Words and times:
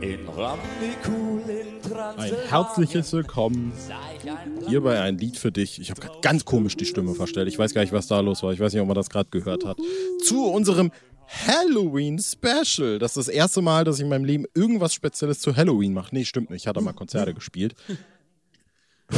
In 0.00 0.28
Ramnikul 0.28 1.42
in 1.48 1.92
Ein 1.92 2.34
herzliches 2.48 3.12
Willkommen 3.12 3.72
hier 4.68 4.80
bei 4.80 5.00
ein 5.00 5.18
Lied 5.18 5.36
für 5.36 5.50
dich. 5.50 5.80
Ich 5.80 5.90
habe 5.90 6.00
gerade 6.00 6.20
ganz 6.20 6.44
komisch 6.44 6.76
die 6.76 6.84
Stimme 6.84 7.14
verstellt. 7.14 7.48
Ich 7.48 7.58
weiß 7.58 7.74
gar 7.74 7.80
nicht, 7.80 7.92
was 7.92 8.06
da 8.06 8.20
los 8.20 8.42
war. 8.42 8.52
Ich 8.52 8.60
weiß 8.60 8.72
nicht, 8.72 8.80
ob 8.82 8.88
man 8.88 8.94
das 8.94 9.10
gerade 9.10 9.28
gehört 9.30 9.64
hat. 9.64 9.78
Zu 10.24 10.46
unserem 10.46 10.92
Halloween 11.26 12.18
Special. 12.18 12.98
Das 12.98 13.16
ist 13.16 13.26
das 13.26 13.28
erste 13.28 13.60
Mal, 13.60 13.84
dass 13.84 13.96
ich 13.96 14.02
in 14.02 14.08
meinem 14.08 14.24
Leben 14.24 14.44
irgendwas 14.54 14.94
Spezielles 14.94 15.40
zu 15.40 15.56
Halloween 15.56 15.92
mache. 15.92 16.14
Nee, 16.14 16.24
stimmt 16.24 16.50
nicht. 16.50 16.62
Ich 16.62 16.66
hatte 16.68 16.80
mal 16.80 16.92
Konzerte 16.92 17.34
gespielt. 17.34 17.74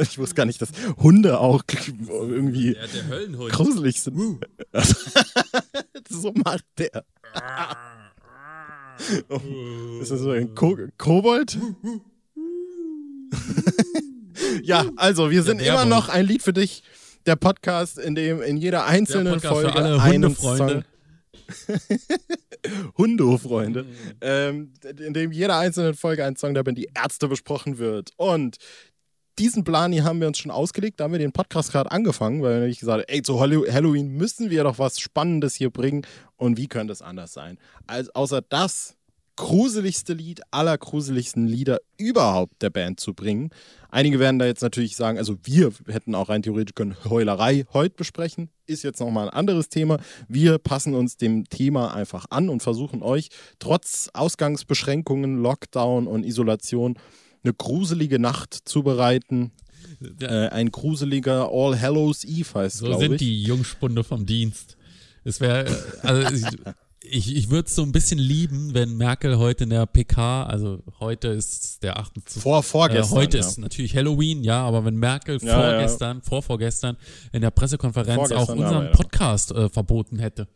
ich 0.00 0.18
wusste 0.18 0.34
gar 0.34 0.46
nicht, 0.46 0.60
dass 0.60 0.70
Hunde 0.98 1.40
auch 1.40 1.62
irgendwie 2.08 2.74
Ja, 2.74 2.86
der 2.86 3.08
Höllenhund. 3.08 3.52
gruselig 3.52 4.00
sind. 4.00 4.44
so 6.08 6.32
macht 6.32 6.64
der. 6.78 7.04
Oh, 9.28 9.40
ist 10.00 10.10
das 10.10 10.20
so 10.20 10.30
ein 10.30 10.54
Ko 10.54 10.76
Kobold? 10.98 11.58
ja, 14.62 14.86
also 14.96 15.30
wir 15.30 15.42
sind 15.42 15.62
immer 15.62 15.84
noch 15.84 16.08
ein 16.08 16.26
Lied 16.26 16.42
für 16.42 16.52
dich. 16.52 16.82
Der 17.26 17.36
Podcast, 17.36 17.98
in 17.98 18.14
dem 18.14 18.40
in 18.40 18.56
jeder 18.56 18.86
einzelnen 18.86 19.34
Podcast 19.34 19.54
für 19.54 19.62
Folge 19.62 19.74
alle 19.74 20.02
Hundefreunde. 20.04 20.72
Song 20.72 20.84
Hundo-Freunde, 22.98 23.86
ähm, 24.20 24.72
in 24.98 25.12
dem 25.12 25.32
jeder 25.32 25.58
einzelnen 25.58 25.94
Folge 25.94 26.24
ein 26.24 26.36
Song 26.36 26.54
der 26.54 26.62
Band 26.62 26.78
Die 26.78 26.88
Ärzte 26.94 27.28
besprochen 27.28 27.78
wird. 27.78 28.12
Und 28.16 28.56
diesen 29.38 29.64
Plan 29.64 29.92
hier 29.92 30.04
haben 30.04 30.20
wir 30.20 30.28
uns 30.28 30.38
schon 30.38 30.50
ausgelegt, 30.50 31.00
da 31.00 31.04
haben 31.04 31.12
wir 31.12 31.18
den 31.18 31.32
Podcast 31.32 31.72
gerade 31.72 31.90
angefangen, 31.90 32.42
weil 32.42 32.68
ich 32.68 32.80
gesagt 32.80 33.00
habe, 33.02 33.08
ey, 33.08 33.22
zu 33.22 33.40
Hallo- 33.40 33.66
Halloween 33.70 34.08
müssen 34.16 34.50
wir 34.50 34.64
doch 34.64 34.78
was 34.78 35.00
Spannendes 35.00 35.54
hier 35.54 35.70
bringen. 35.70 36.02
Und 36.36 36.56
wie 36.56 36.68
könnte 36.68 36.92
es 36.92 37.02
anders 37.02 37.32
sein? 37.32 37.58
Als 37.86 38.14
außer 38.14 38.42
das 38.42 38.96
gruseligste 39.40 40.12
Lied 40.12 40.42
aller 40.50 40.76
gruseligsten 40.76 41.46
Lieder 41.46 41.78
überhaupt 41.96 42.60
der 42.60 42.68
Band 42.68 43.00
zu 43.00 43.14
bringen. 43.14 43.48
Einige 43.88 44.18
werden 44.18 44.38
da 44.38 44.44
jetzt 44.44 44.60
natürlich 44.60 44.96
sagen, 44.96 45.16
also 45.16 45.36
wir 45.44 45.72
hätten 45.86 46.14
auch 46.14 46.28
rein 46.28 46.42
theoretisch 46.42 46.74
können 46.74 46.94
Heulerei 47.08 47.64
heute 47.72 47.94
besprechen, 47.96 48.50
ist 48.66 48.82
jetzt 48.82 49.00
nochmal 49.00 49.28
ein 49.28 49.34
anderes 49.34 49.70
Thema. 49.70 49.98
Wir 50.28 50.58
passen 50.58 50.94
uns 50.94 51.16
dem 51.16 51.48
Thema 51.48 51.94
einfach 51.94 52.26
an 52.28 52.50
und 52.50 52.62
versuchen 52.62 53.02
euch 53.02 53.30
trotz 53.58 54.10
Ausgangsbeschränkungen, 54.12 55.38
Lockdown 55.38 56.06
und 56.06 56.26
Isolation 56.26 56.98
eine 57.42 57.54
gruselige 57.54 58.18
Nacht 58.18 58.54
zu 58.64 58.82
bereiten. 58.82 59.52
Ja, 60.20 60.46
Äh, 60.46 60.48
ein 60.48 60.70
gruseliger 60.70 61.50
All 61.52 61.78
Hallows 61.78 62.24
Eve 62.24 62.54
heißt, 62.54 62.78
so 62.78 62.86
glaube 62.86 63.02
sind 63.02 63.12
ich. 63.12 63.18
die 63.18 63.42
Jungspunde 63.42 64.04
vom 64.04 64.26
Dienst. 64.26 64.76
Es 65.24 65.40
wäre, 65.40 65.66
also 66.02 66.34
ich, 67.02 67.34
ich, 67.36 67.50
würde 67.50 67.66
es 67.66 67.74
so 67.74 67.82
ein 67.82 67.92
bisschen 67.92 68.18
lieben, 68.18 68.72
wenn 68.74 68.96
Merkel 68.96 69.38
heute 69.38 69.64
in 69.64 69.70
der 69.70 69.86
PK, 69.86 70.44
also 70.44 70.82
heute 71.00 71.28
ist 71.28 71.82
der 71.82 71.98
28. 71.98 72.42
Vor, 72.42 72.62
vorgestern. 72.62 73.16
äh, 73.16 73.20
heute 73.20 73.38
ja. 73.38 73.46
ist 73.46 73.58
natürlich 73.58 73.94
Halloween, 73.94 74.42
ja, 74.44 74.62
aber 74.62 74.84
wenn 74.84 74.96
Merkel 74.96 75.38
Ja, 75.42 75.60
vorgestern, 75.60 76.22
vorvorgestern 76.22 76.96
in 77.32 77.42
der 77.42 77.50
Pressekonferenz 77.50 78.32
auch 78.32 78.46
Vorgestern, 78.46 78.58
unseren 78.58 78.76
aber 78.76 78.84
ja. 78.86 78.92
Podcast 78.92 79.52
äh, 79.52 79.68
verboten 79.68 80.18
hätte. 80.18 80.48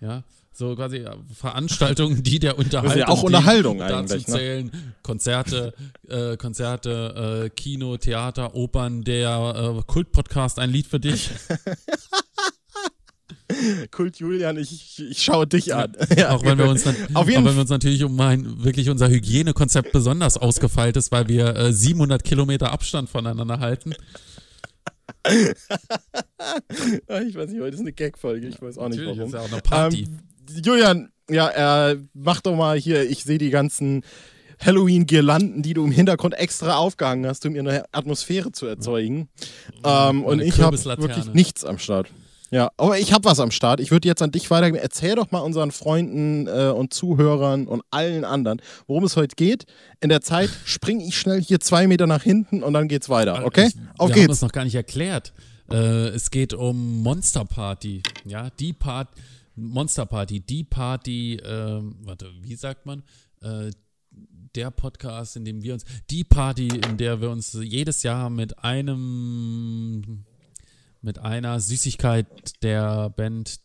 Ja, 0.00 0.24
so 0.58 0.74
quasi 0.74 0.96
äh, 0.98 1.10
Veranstaltungen, 1.32 2.24
die 2.24 2.40
der 2.40 2.58
Unterhaltung, 2.58 3.04
auch 3.04 3.20
die 3.20 3.26
Unterhaltung 3.26 3.78
dazu 3.78 3.94
eigentlich, 3.94 4.26
ne? 4.26 4.34
zählen, 4.34 4.70
Konzerte, 5.04 5.72
äh, 6.08 6.36
Konzerte, 6.36 7.44
äh, 7.44 7.50
Kino, 7.50 7.96
Theater, 7.96 8.56
Opern, 8.56 9.04
der 9.04 9.76
äh, 9.78 9.82
Kultpodcast, 9.86 10.58
ein 10.58 10.70
Lied 10.70 10.88
für 10.88 10.98
dich. 10.98 11.30
Kult 13.92 14.18
Julian, 14.18 14.58
ich, 14.58 15.00
ich, 15.00 15.22
schaue 15.22 15.46
dich 15.46 15.74
an. 15.74 15.96
Ja, 16.16 16.30
auch 16.30 16.44
wenn 16.44 16.58
wir 16.58 16.68
uns, 16.68 16.82
dann, 16.82 16.96
auch 17.14 17.26
wenn 17.28 17.44
wir 17.44 17.56
uns 17.56 17.70
natürlich 17.70 18.02
um 18.02 18.20
ein, 18.20 18.62
wirklich 18.62 18.90
unser 18.90 19.08
Hygienekonzept 19.08 19.92
besonders 19.92 20.36
ausgefeilt 20.36 20.96
ist, 20.96 21.12
weil 21.12 21.28
wir 21.28 21.56
äh, 21.56 21.72
700 21.72 22.24
Kilometer 22.24 22.72
Abstand 22.72 23.08
voneinander 23.08 23.60
halten. 23.60 23.94
Ich 27.26 27.34
weiß 27.34 27.50
nicht, 27.50 27.60
heute 27.60 27.74
ist 27.74 27.80
eine 27.80 27.92
Gag-Folge, 27.92 28.48
ich 28.48 28.60
weiß 28.62 28.78
auch 28.78 28.88
nicht 28.88 28.98
Natürlich, 28.98 29.18
warum. 29.18 29.28
ist 29.28 29.34
ja 29.34 29.40
auch 29.40 29.52
eine 29.52 29.60
Party. 29.60 30.02
Ähm, 30.04 30.18
Julian, 30.50 31.10
ja, 31.30 31.90
äh, 31.90 31.98
mach 32.14 32.40
doch 32.40 32.56
mal 32.56 32.78
hier, 32.78 33.08
ich 33.08 33.24
sehe 33.24 33.38
die 33.38 33.50
ganzen 33.50 34.02
Halloween-Girlanden, 34.64 35.62
die 35.62 35.74
du 35.74 35.84
im 35.84 35.92
Hintergrund 35.92 36.34
extra 36.34 36.76
aufgehangen 36.76 37.26
hast, 37.26 37.46
um 37.46 37.54
eine 37.54 37.84
Atmosphäre 37.92 38.52
zu 38.52 38.66
erzeugen. 38.66 39.28
Ähm, 39.84 40.24
und 40.24 40.40
ich 40.40 40.60
habe 40.60 40.76
wirklich 40.76 41.32
nichts 41.32 41.64
am 41.64 41.78
Start. 41.78 42.08
Ja, 42.50 42.70
aber 42.78 42.98
ich 42.98 43.12
habe 43.12 43.24
was 43.26 43.40
am 43.40 43.50
Start. 43.50 43.78
Ich 43.78 43.90
würde 43.90 44.08
jetzt 44.08 44.22
an 44.22 44.30
dich 44.30 44.50
weitergeben. 44.50 44.82
Erzähl 44.82 45.14
doch 45.14 45.30
mal 45.30 45.40
unseren 45.40 45.70
Freunden 45.70 46.46
äh, 46.46 46.72
und 46.74 46.94
Zuhörern 46.94 47.66
und 47.66 47.82
allen 47.90 48.24
anderen, 48.24 48.62
worum 48.86 49.04
es 49.04 49.16
heute 49.16 49.36
geht. 49.36 49.66
In 50.00 50.08
der 50.08 50.22
Zeit 50.22 50.48
springe 50.64 51.04
ich 51.04 51.18
schnell 51.18 51.42
hier 51.42 51.60
zwei 51.60 51.86
Meter 51.86 52.06
nach 52.06 52.22
hinten 52.22 52.62
und 52.62 52.72
dann 52.72 52.88
geht's 52.88 53.10
weiter. 53.10 53.44
Okay? 53.44 53.66
Ich, 53.68 53.74
Auf 53.98 54.08
wir 54.08 54.14
haben 54.14 54.20
geht's. 54.20 54.28
das 54.28 54.42
noch 54.42 54.52
gar 54.52 54.64
nicht 54.64 54.74
erklärt. 54.74 55.34
Äh, 55.70 56.08
es 56.08 56.30
geht 56.30 56.54
um 56.54 57.02
Monster 57.02 57.44
Party. 57.44 58.02
Ja, 58.24 58.48
die 58.58 58.72
Part 58.72 59.08
Monster 59.58 60.06
Party, 60.06 60.40
die 60.40 60.64
Party, 60.64 61.40
ähm, 61.44 61.96
warte, 62.00 62.30
wie 62.40 62.54
sagt 62.54 62.86
man? 62.86 63.02
Äh, 63.40 63.70
der 64.54 64.70
Podcast, 64.70 65.36
in 65.36 65.44
dem 65.44 65.62
wir 65.62 65.74
uns, 65.74 65.84
die 66.10 66.24
Party, 66.24 66.68
in 66.68 66.96
der 66.96 67.20
wir 67.20 67.30
uns 67.30 67.52
jedes 67.52 68.02
Jahr 68.02 68.30
mit 68.30 68.58
einem, 68.64 70.24
mit 71.02 71.18
einer 71.18 71.60
Süßigkeit 71.60 72.26
der 72.62 73.10
Band 73.10 73.60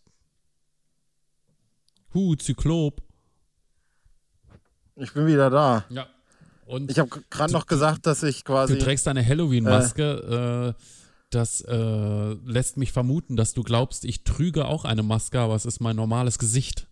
Hu, 2.14 2.36
Zyklop. 2.36 3.02
Ich 4.96 5.14
bin 5.14 5.26
wieder 5.26 5.50
da. 5.50 5.86
Ja. 5.90 6.08
Und 6.66 6.92
Ich 6.92 7.00
habe 7.00 7.10
gerade 7.30 7.52
noch 7.52 7.66
gesagt, 7.66 8.06
dass 8.06 8.24
ich 8.24 8.46
quasi. 8.46 8.78
Du 8.78 8.84
trägst 8.84 9.08
eine 9.08 9.26
Halloween-Maske. 9.26 10.76
Äh, 10.78 10.84
das 11.36 11.62
äh, 11.62 12.34
lässt 12.46 12.78
mich 12.78 12.92
vermuten, 12.92 13.36
dass 13.36 13.54
du 13.54 13.64
glaubst, 13.64 14.06
ich 14.06 14.24
trüge 14.24 14.66
auch 14.66 14.86
eine 14.86 15.04
Maske, 15.04 15.40
aber 15.40 15.56
es 15.56 15.66
ist 15.66 15.80
mein 15.82 15.96
normales 15.96 16.40
Gesicht. 16.40 16.88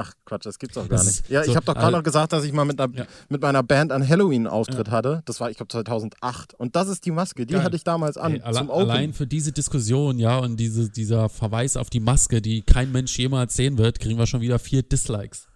Ach 0.00 0.12
Quatsch, 0.24 0.46
das 0.46 0.58
gibt's 0.60 0.74
doch 0.76 0.88
gar 0.88 0.98
Das 0.98 1.06
nicht. 1.06 1.28
Ja, 1.30 1.42
so, 1.42 1.50
ich 1.50 1.56
habe 1.56 1.66
doch 1.66 1.74
gerade 1.74 1.88
äh, 1.88 1.96
noch 1.98 2.02
gesagt, 2.04 2.32
dass 2.32 2.44
ich 2.44 2.52
mal 2.52 2.64
mit, 2.64 2.80
einer, 2.80 2.92
Ja. 2.96 3.06
mit 3.28 3.42
meiner 3.42 3.64
Band 3.64 3.90
einen 3.90 4.08
Halloween-Auftritt 4.08 4.90
hatte. 4.90 5.22
Das 5.24 5.40
war, 5.40 5.50
ich 5.50 5.56
glaube, 5.56 5.70
2008. 5.72 6.54
Und 6.54 6.76
das 6.76 6.88
ist 6.88 7.04
die 7.04 7.10
Maske, 7.10 7.46
die 7.46 7.54
Geil. 7.54 7.64
hatte 7.64 7.74
ich 7.76 7.82
damals 7.84 8.16
an 8.16 8.34
Ey, 8.34 8.40
alle, 8.42 8.58
zum 8.58 8.70
Open. 8.70 8.90
allein 8.90 9.12
für 9.12 9.26
diese 9.26 9.50
Diskussion, 9.50 10.18
ja, 10.20 10.38
und 10.38 10.56
diese, 10.56 10.88
dieser 10.88 11.28
Verweis 11.28 11.76
auf 11.76 11.90
die 11.90 12.00
Maske, 12.00 12.40
die 12.40 12.62
kein 12.62 12.92
Mensch 12.92 13.18
jemals 13.18 13.54
sehen 13.54 13.76
wird, 13.76 13.98
kriegen 13.98 14.18
wir 14.18 14.26
schon 14.28 14.40
wieder 14.40 14.60
vier 14.60 14.82
Dislikes. 14.84 15.47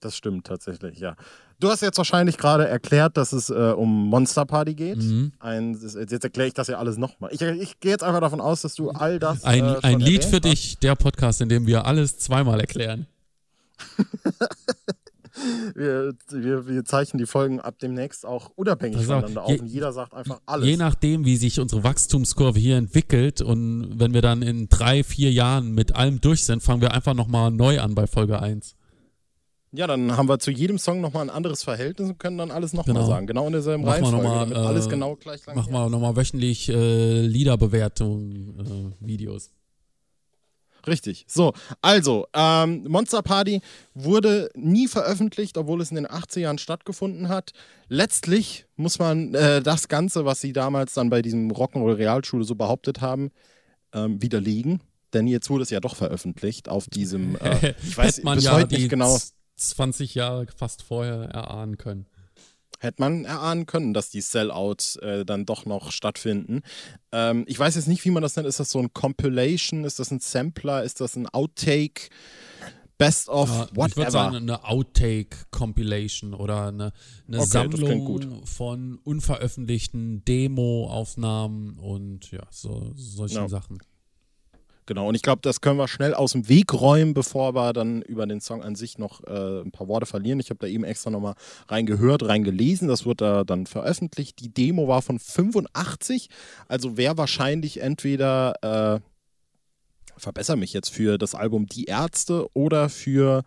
Das 0.00 0.16
stimmt 0.16 0.46
tatsächlich, 0.46 0.98
ja. 1.00 1.16
Du 1.60 1.68
hast 1.70 1.82
jetzt 1.82 1.98
wahrscheinlich 1.98 2.38
gerade 2.38 2.68
erklärt, 2.68 3.16
dass 3.16 3.32
es 3.32 3.50
äh, 3.50 3.54
um 3.76 4.06
Monster 4.08 4.46
Party 4.46 4.74
geht. 4.74 4.98
Mhm. 4.98 5.32
Ein, 5.40 5.72
jetzt 5.82 6.12
erkläre 6.24 6.46
ich 6.46 6.54
das 6.54 6.68
ja 6.68 6.78
alles 6.78 6.98
nochmal. 6.98 7.30
Ich, 7.32 7.40
ich 7.42 7.80
gehe 7.80 7.90
jetzt 7.90 8.04
einfach 8.04 8.20
davon 8.20 8.40
aus, 8.40 8.62
dass 8.62 8.74
du 8.76 8.90
all 8.90 9.18
das. 9.18 9.42
Ein, 9.42 9.64
äh, 9.64 9.78
ein 9.82 9.98
Lied 9.98 10.24
für 10.24 10.36
hast. 10.36 10.44
dich, 10.44 10.78
der 10.78 10.94
Podcast, 10.94 11.40
in 11.40 11.48
dem 11.48 11.66
wir 11.66 11.84
alles 11.84 12.16
zweimal 12.18 12.60
erklären. 12.60 13.06
Wir, 15.76 16.14
wir, 16.30 16.66
wir 16.66 16.84
zeichnen 16.84 17.18
die 17.18 17.26
Folgen 17.26 17.60
ab 17.60 17.78
demnächst 17.80 18.26
auch 18.26 18.50
unabhängig 18.56 18.98
auf, 18.98 19.04
voneinander 19.04 19.44
je- 19.46 19.54
auf. 19.54 19.60
Und 19.60 19.66
jeder 19.68 19.92
sagt 19.92 20.12
einfach 20.12 20.40
alles. 20.46 20.66
Je 20.66 20.76
nachdem, 20.76 21.24
wie 21.24 21.36
sich 21.36 21.60
unsere 21.60 21.84
Wachstumskurve 21.84 22.58
hier 22.58 22.76
entwickelt 22.76 23.40
und 23.40 24.00
wenn 24.00 24.14
wir 24.14 24.22
dann 24.22 24.42
in 24.42 24.68
drei, 24.68 25.04
vier 25.04 25.30
Jahren 25.30 25.70
mit 25.72 25.94
allem 25.94 26.20
durch 26.20 26.44
sind, 26.44 26.62
fangen 26.64 26.80
wir 26.80 26.92
einfach 26.92 27.14
nochmal 27.14 27.52
neu 27.52 27.78
an 27.80 27.94
bei 27.94 28.08
Folge 28.08 28.40
1. 28.42 28.74
Ja, 29.72 29.86
dann 29.86 30.16
haben 30.16 30.28
wir 30.28 30.38
zu 30.38 30.50
jedem 30.50 30.78
Song 30.78 31.00
nochmal 31.00 31.24
ein 31.24 31.30
anderes 31.30 31.62
Verhältnis 31.62 32.08
und 32.08 32.18
können 32.18 32.38
dann 32.38 32.50
alles 32.50 32.72
nochmal 32.72 32.94
Genau. 32.94 33.06
sagen. 33.06 33.26
Genau 33.26 33.46
in 33.46 33.52
derselben 33.52 33.84
Machen 33.84 34.00
wir 34.00 34.06
Reihenfolge, 34.06 34.26
noch 34.26 34.34
mal, 34.34 34.40
damit 34.46 34.56
äh, 34.56 34.60
alles 34.66 34.88
genau 34.88 35.16
gleich 35.16 35.44
lang 35.46 35.56
Machen 35.56 35.72
wir 35.72 35.88
nochmal 35.90 36.16
wöchentlich 36.16 36.68
äh, 36.70 37.20
Liederbewertung, 37.20 38.92
äh, 39.00 39.06
Videos. 39.06 39.50
Richtig. 40.86 41.24
So, 41.28 41.52
also, 41.82 42.26
ähm, 42.32 42.84
Monster 42.88 43.20
Party 43.22 43.60
wurde 43.94 44.48
nie 44.54 44.88
veröffentlicht, 44.88 45.58
obwohl 45.58 45.80
es 45.82 45.90
in 45.90 45.96
den 45.96 46.06
80ern 46.06 46.58
stattgefunden 46.58 47.28
hat. 47.28 47.52
Letztlich 47.88 48.64
muss 48.76 48.98
man 48.98 49.34
äh, 49.34 49.60
das 49.60 49.88
Ganze, 49.88 50.24
was 50.24 50.40
sie 50.40 50.52
damals 50.54 50.94
dann 50.94 51.10
bei 51.10 51.20
diesem 51.20 51.50
Rock'n'Roll 51.50 51.96
Realschule 51.96 52.44
so 52.44 52.54
behauptet 52.54 53.00
haben, 53.02 53.30
ähm, 53.92 54.22
widerlegen. 54.22 54.80
Denn 55.12 55.26
jetzt 55.26 55.50
wurde 55.50 55.62
es 55.64 55.70
ja 55.70 55.80
doch 55.80 55.96
veröffentlicht 55.96 56.68
auf 56.68 56.86
diesem, 56.88 57.36
äh, 57.36 57.74
ich 57.82 57.96
weiß 57.96 58.22
bis 58.22 58.44
ja 58.44 58.52
heute 58.52 58.74
nicht 58.74 58.88
genau, 58.88 59.18
20 59.58 60.14
Jahre 60.14 60.46
fast 60.56 60.82
vorher 60.82 61.24
erahnen 61.30 61.76
können. 61.78 62.06
hätte 62.80 63.02
man 63.02 63.24
erahnen 63.24 63.66
können, 63.66 63.92
dass 63.92 64.10
die 64.10 64.20
Sellouts 64.20 64.96
äh, 64.96 65.24
dann 65.24 65.44
doch 65.46 65.66
noch 65.66 65.90
stattfinden. 65.90 66.62
Ähm, 67.10 67.44
ich 67.48 67.58
weiß 67.58 67.74
jetzt 67.74 67.88
nicht, 67.88 68.04
wie 68.04 68.10
man 68.10 68.22
das 68.22 68.36
nennt. 68.36 68.46
Ist 68.48 68.60
das 68.60 68.70
so 68.70 68.78
ein 68.78 68.92
Compilation? 68.92 69.84
Ist 69.84 69.98
das 69.98 70.10
ein 70.12 70.20
Sampler? 70.20 70.84
Ist 70.84 71.00
das 71.00 71.16
ein 71.16 71.28
Outtake? 71.28 72.08
Best 72.96 73.28
of 73.28 73.48
Ja, 73.48 73.64
ich 73.70 73.76
whatever? 73.76 73.96
würde 73.96 74.10
sagen, 74.10 74.36
eine 74.36 74.64
Outtake-Compilation 74.64 76.34
oder 76.34 76.66
eine, 76.68 76.92
eine 77.28 77.38
Okay. 77.38 77.46
Sammlung 77.48 78.44
von 78.44 78.98
unveröffentlichten 79.04 80.24
Demo-Aufnahmen 80.24 81.78
und 81.78 82.30
ja, 82.32 82.42
so 82.50 82.92
solchen 82.96 83.34
Ja. 83.36 83.48
Sachen. 83.48 83.78
Genau, 84.88 85.06
und 85.06 85.14
ich 85.14 85.20
glaube, 85.20 85.40
das 85.42 85.60
können 85.60 85.76
wir 85.76 85.86
schnell 85.86 86.14
aus 86.14 86.32
dem 86.32 86.48
Weg 86.48 86.72
räumen, 86.72 87.12
bevor 87.12 87.54
wir 87.54 87.74
dann 87.74 88.00
über 88.00 88.26
den 88.26 88.40
Song 88.40 88.62
an 88.62 88.74
sich 88.74 88.96
noch 88.96 89.22
äh, 89.24 89.60
ein 89.60 89.70
paar 89.70 89.86
Worte 89.86 90.06
verlieren. 90.06 90.40
Ich 90.40 90.48
habe 90.48 90.60
da 90.60 90.66
eben 90.66 90.82
extra 90.82 91.10
nochmal 91.10 91.34
reingehört, 91.68 92.26
reingelesen. 92.26 92.88
Das 92.88 93.04
wird 93.04 93.20
da 93.20 93.44
dann 93.44 93.66
veröffentlicht. 93.66 94.40
Die 94.40 94.48
Demo 94.48 94.88
war 94.88 95.02
von 95.02 95.18
85, 95.18 96.30
also 96.68 96.96
wäre 96.96 97.18
wahrscheinlich 97.18 97.82
entweder, 97.82 98.54
äh, 98.96 99.00
verbessere 100.16 100.56
mich 100.56 100.72
jetzt, 100.72 100.88
für 100.88 101.18
das 101.18 101.34
Album 101.34 101.66
Die 101.66 101.84
Ärzte 101.84 102.46
oder 102.54 102.88
für 102.88 103.44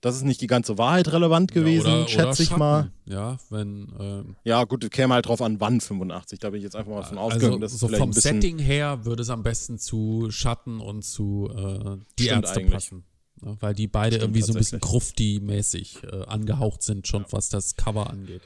das 0.00 0.16
ist 0.16 0.24
nicht 0.24 0.40
die 0.40 0.46
ganze 0.46 0.78
Wahrheit 0.78 1.12
relevant 1.12 1.52
gewesen, 1.52 1.88
ja, 1.88 2.00
oder, 2.00 2.08
schätze 2.08 2.42
ich 2.42 2.56
mal. 2.56 2.90
Ja, 3.04 3.38
wenn. 3.50 3.92
Ähm, 3.98 4.36
ja, 4.44 4.64
gut, 4.64 4.90
käme 4.90 5.14
halt 5.14 5.26
drauf 5.26 5.42
an, 5.42 5.60
wann 5.60 5.80
85. 5.80 6.38
Da 6.38 6.50
bin 6.50 6.58
ich 6.58 6.64
jetzt 6.64 6.76
einfach 6.76 6.92
mal 6.92 7.02
von 7.02 7.18
ausgegangen. 7.18 7.62
Also, 7.62 7.76
so 7.76 7.88
vom 7.88 8.12
Setting 8.12 8.58
her 8.58 9.04
würde 9.04 9.22
es 9.22 9.30
am 9.30 9.42
besten 9.42 9.78
zu 9.78 10.28
Schatten 10.30 10.80
und 10.80 11.02
zu 11.02 11.50
äh, 11.54 11.96
die 12.18 12.26
Ärzte 12.26 12.60
eigentlich. 12.60 12.72
passen. 12.72 13.04
Ja, 13.44 13.56
weil 13.60 13.74
die 13.74 13.86
beide 13.86 14.16
Stimmt, 14.16 14.36
irgendwie 14.36 14.42
so 14.42 14.52
ein 14.52 14.58
bisschen 14.58 14.80
Grufti-mäßig 14.80 16.02
äh, 16.04 16.24
angehaucht 16.24 16.82
sind, 16.82 17.06
schon 17.06 17.22
ja. 17.22 17.28
was 17.30 17.48
das 17.48 17.76
Cover 17.76 18.10
angeht 18.10 18.42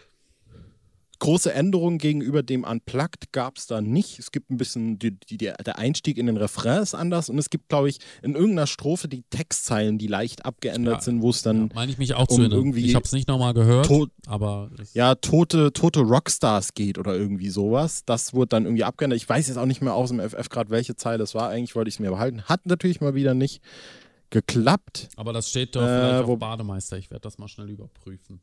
große 1.22 1.54
Änderungen 1.54 1.98
gegenüber 1.98 2.42
dem 2.42 2.64
Unplugged 2.64 3.30
gab 3.30 3.56
es 3.56 3.68
da 3.68 3.80
nicht. 3.80 4.18
Es 4.18 4.32
gibt 4.32 4.50
ein 4.50 4.56
bisschen, 4.56 4.98
die, 4.98 5.12
die, 5.12 5.36
der 5.38 5.78
Einstieg 5.78 6.18
in 6.18 6.26
den 6.26 6.36
Refrain 6.36 6.82
ist 6.82 6.94
anders 6.94 7.28
und 7.28 7.38
es 7.38 7.48
gibt, 7.48 7.68
glaube 7.68 7.88
ich, 7.88 8.00
in 8.22 8.34
irgendeiner 8.34 8.66
Strophe 8.66 9.06
die 9.06 9.22
Textzeilen, 9.30 9.98
die 9.98 10.08
leicht 10.08 10.44
abgeändert 10.44 10.96
ja, 10.96 11.00
sind, 11.00 11.22
wo 11.22 11.30
es 11.30 11.42
dann. 11.42 11.68
Ja, 11.68 11.74
meine 11.76 11.92
ich 11.92 11.98
mich 11.98 12.14
auch 12.14 12.28
um 12.28 12.36
zu 12.36 12.42
erinnern. 12.42 12.76
Ich 12.76 12.96
habe 12.96 13.04
es 13.04 13.12
nicht 13.12 13.28
nochmal 13.28 13.54
gehört, 13.54 13.86
tot, 13.86 14.10
aber. 14.26 14.72
Ja, 14.94 15.14
tote, 15.14 15.72
tote 15.72 16.00
Rockstars 16.00 16.74
geht 16.74 16.98
oder 16.98 17.14
irgendwie 17.14 17.50
sowas. 17.50 18.04
Das 18.04 18.34
wurde 18.34 18.48
dann 18.48 18.64
irgendwie 18.64 18.82
abgeändert. 18.82 19.16
Ich 19.16 19.28
weiß 19.28 19.46
jetzt 19.46 19.58
auch 19.58 19.66
nicht 19.66 19.80
mehr 19.80 19.94
aus 19.94 20.08
dem 20.08 20.18
FF 20.18 20.48
gerade, 20.48 20.70
welche 20.70 20.96
Zeile 20.96 21.22
es 21.22 21.36
war. 21.36 21.50
Eigentlich 21.50 21.76
wollte 21.76 21.88
ich 21.88 21.94
es 21.94 22.00
mir 22.00 22.10
behalten. 22.10 22.42
Hat 22.42 22.66
natürlich 22.66 23.00
mal 23.00 23.14
wieder 23.14 23.34
nicht 23.34 23.62
geklappt. 24.30 25.08
Aber 25.14 25.32
das 25.32 25.50
steht 25.50 25.76
doch 25.76 25.82
äh, 25.82 25.86
vielleicht 25.86 26.28
auf 26.28 26.38
Bademeister. 26.40 26.98
Ich 26.98 27.12
werde 27.12 27.22
das 27.22 27.38
mal 27.38 27.46
schnell 27.46 27.70
überprüfen. 27.70 28.40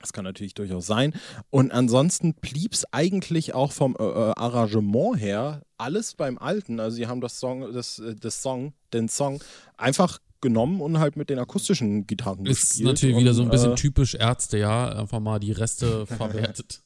Das 0.00 0.12
kann 0.12 0.24
natürlich 0.24 0.54
durchaus 0.54 0.86
sein. 0.86 1.12
Und 1.50 1.72
ansonsten 1.72 2.34
blieb 2.34 2.72
es 2.72 2.92
eigentlich 2.92 3.54
auch 3.54 3.72
vom 3.72 3.96
äh, 3.98 4.04
äh, 4.04 4.32
Arrangement 4.36 5.18
her 5.18 5.62
alles 5.76 6.14
beim 6.14 6.38
Alten. 6.38 6.78
Also 6.80 6.96
sie 6.96 7.06
haben 7.06 7.20
das 7.20 7.40
Song, 7.40 7.72
das, 7.72 7.98
äh, 7.98 8.14
das 8.14 8.42
Song, 8.42 8.74
den 8.92 9.08
Song 9.08 9.42
einfach 9.76 10.18
genommen 10.40 10.80
und 10.80 11.00
halt 11.00 11.16
mit 11.16 11.30
den 11.30 11.38
akustischen 11.40 12.06
Gitarren 12.06 12.46
ist 12.46 12.60
gespielt. 12.60 12.80
Ist 12.80 12.86
natürlich 12.86 13.16
und, 13.16 13.22
wieder 13.22 13.34
so 13.34 13.42
ein 13.42 13.50
bisschen 13.50 13.72
äh, 13.72 13.76
typisch 13.76 14.14
Ärzte, 14.14 14.58
ja. 14.58 14.88
Einfach 14.88 15.18
mal 15.18 15.40
die 15.40 15.52
Reste 15.52 16.06
verwertet 16.06 16.82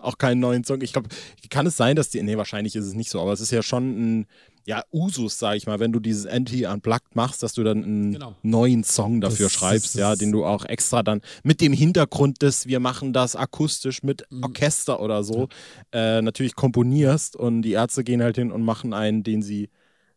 auch 0.00 0.18
keinen 0.18 0.40
neuen 0.40 0.64
Song. 0.64 0.80
Ich 0.82 0.92
glaube, 0.92 1.08
kann 1.50 1.66
es 1.66 1.76
sein, 1.76 1.96
dass 1.96 2.10
die, 2.10 2.22
nee, 2.22 2.36
wahrscheinlich 2.36 2.76
ist 2.76 2.86
es 2.86 2.94
nicht 2.94 3.10
so, 3.10 3.20
aber 3.20 3.32
es 3.32 3.40
ist 3.40 3.50
ja 3.50 3.62
schon 3.62 4.20
ein, 4.20 4.26
ja, 4.66 4.82
Usus, 4.92 5.38
sag 5.38 5.56
ich 5.56 5.66
mal, 5.66 5.80
wenn 5.80 5.92
du 5.92 6.00
dieses 6.00 6.26
Anti-Unplugged 6.26 7.16
machst, 7.16 7.42
dass 7.42 7.54
du 7.54 7.64
dann 7.64 7.82
einen 7.82 8.12
genau. 8.12 8.36
neuen 8.42 8.84
Song 8.84 9.20
dafür 9.20 9.46
das, 9.46 9.52
schreibst, 9.52 9.86
das, 9.86 9.92
das, 9.92 10.00
ja, 10.00 10.16
den 10.16 10.32
du 10.32 10.44
auch 10.44 10.64
extra 10.64 11.02
dann 11.02 11.20
mit 11.42 11.60
dem 11.60 11.72
Hintergrund 11.72 12.42
des, 12.42 12.66
wir 12.66 12.80
machen 12.80 13.12
das 13.12 13.36
akustisch 13.36 14.02
mit 14.02 14.24
mhm. 14.30 14.44
Orchester 14.44 15.00
oder 15.00 15.24
so, 15.24 15.48
ja. 15.94 16.18
äh, 16.18 16.22
natürlich 16.22 16.54
komponierst 16.54 17.36
und 17.36 17.62
die 17.62 17.72
Ärzte 17.72 18.04
gehen 18.04 18.22
halt 18.22 18.36
hin 18.36 18.52
und 18.52 18.62
machen 18.62 18.92
einen, 18.92 19.22
den 19.22 19.42
sie 19.42 19.70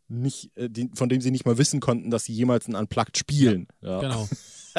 nicht, 0.07 0.56
äh, 0.56 0.69
den, 0.69 0.94
von 0.94 1.10
dem 1.10 1.22
sie 1.22 1.31
nicht 1.31 1.46
mal 1.46 1.57
wissen 1.57 1.80
konnten, 1.80 2.12
dass 2.12 2.25
sie 2.25 2.34
jemals 2.34 2.66
einen 2.66 2.75
Unplugged 2.75 3.18
spielen. 3.18 3.68
Ja, 3.81 3.89
ja. 3.89 4.00
Genau. 4.01 4.30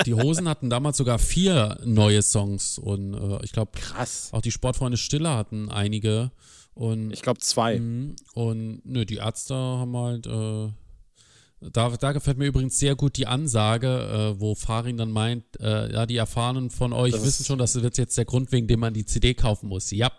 Die 0.07 0.15
Hosen 0.15 0.49
hatten 0.49 0.71
damals 0.71 0.97
sogar 0.97 1.19
vier 1.19 1.79
neue 1.85 2.23
Songs 2.23 2.79
und 2.79 3.15
äh, 3.15 3.45
ich 3.45 3.53
glaube, 3.53 3.73
auch 4.33 4.43
die 4.43 4.51
Sportfreunde 4.51 4.97
Stiller 4.97 5.37
hatten 5.37 5.71
einige. 5.71 6.33
Und, 6.75 7.13
ich 7.13 7.23
glaube 7.23 7.41
zwei. 7.41 7.79
Mh, 7.79 8.15
und 8.35 8.83
nö, 8.85 9.05
die 9.05 9.17
Ärzte 9.17 9.55
haben 9.55 9.97
halt. 9.97 10.27
Äh, 10.27 10.73
da, 11.73 11.89
da 11.89 12.13
gefällt 12.13 12.37
mir 12.37 12.47
übrigens 12.47 12.79
sehr 12.79 12.95
gut 12.95 13.17
die 13.17 13.27
Ansage, 13.27 13.87
äh, 13.89 14.41
wo 14.41 14.55
Farin 14.55 14.99
dann 14.99 15.11
meint, 15.11 15.45
äh, 15.61 15.91
ja, 15.93 16.05
die 16.05 16.17
Erfahrenen 16.17 16.69
von 16.69 16.93
euch 16.93 17.13
das 17.13 17.25
wissen 17.25 17.45
schon, 17.47 17.59
das 17.59 17.81
wird 17.81 17.97
jetzt 17.97 18.19
der 18.19 18.27
Grund, 18.27 18.53
wegen 18.53 18.67
dem 18.67 18.81
man 18.81 18.93
die 18.93 19.07
CD 19.07 19.33
kaufen 19.33 19.69
muss. 19.69 19.91
Ja, 19.91 20.13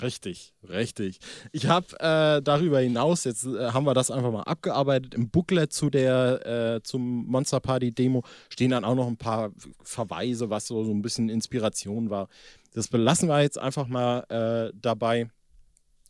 Richtig, 0.00 0.54
richtig. 0.66 1.18
Ich 1.52 1.66
habe 1.66 1.86
äh, 2.00 2.40
darüber 2.40 2.80
hinaus, 2.80 3.24
jetzt 3.24 3.44
äh, 3.44 3.72
haben 3.72 3.84
wir 3.84 3.92
das 3.92 4.10
einfach 4.10 4.32
mal 4.32 4.42
abgearbeitet, 4.42 5.12
im 5.12 5.28
Booklet 5.28 5.72
zu 5.72 5.90
der, 5.90 6.76
äh, 6.76 6.82
zum 6.82 7.26
Monster 7.26 7.60
Party 7.60 7.92
Demo 7.92 8.24
stehen 8.48 8.70
dann 8.70 8.86
auch 8.86 8.94
noch 8.94 9.06
ein 9.06 9.18
paar 9.18 9.50
Verweise, 9.82 10.48
was 10.48 10.66
so, 10.66 10.82
so 10.84 10.92
ein 10.92 11.02
bisschen 11.02 11.28
Inspiration 11.28 12.08
war. 12.08 12.28
Das 12.72 12.88
belassen 12.88 13.28
wir 13.28 13.42
jetzt 13.42 13.58
einfach 13.58 13.86
mal 13.86 14.20
äh, 14.30 14.72
dabei. 14.80 15.28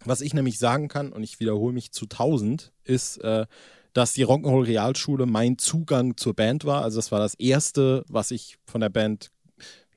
Was 0.04 0.20
ich 0.20 0.34
nämlich 0.34 0.58
sagen 0.58 0.88
kann, 0.88 1.12
und 1.12 1.22
ich 1.22 1.40
wiederhole 1.40 1.72
mich 1.72 1.92
zu 1.92 2.06
1000, 2.06 2.72
ist, 2.84 3.18
äh, 3.18 3.46
dass 3.92 4.12
die 4.14 4.26
Rock'n'Roll 4.26 4.66
Realschule 4.66 5.26
mein 5.26 5.58
Zugang 5.58 6.16
zur 6.16 6.34
Band 6.34 6.64
war. 6.64 6.82
Also 6.82 6.98
das 6.98 7.12
war 7.12 7.20
das 7.20 7.34
erste, 7.34 8.04
was 8.08 8.30
ich 8.30 8.56
von 8.64 8.80
der 8.80 8.88
Band 8.88 9.30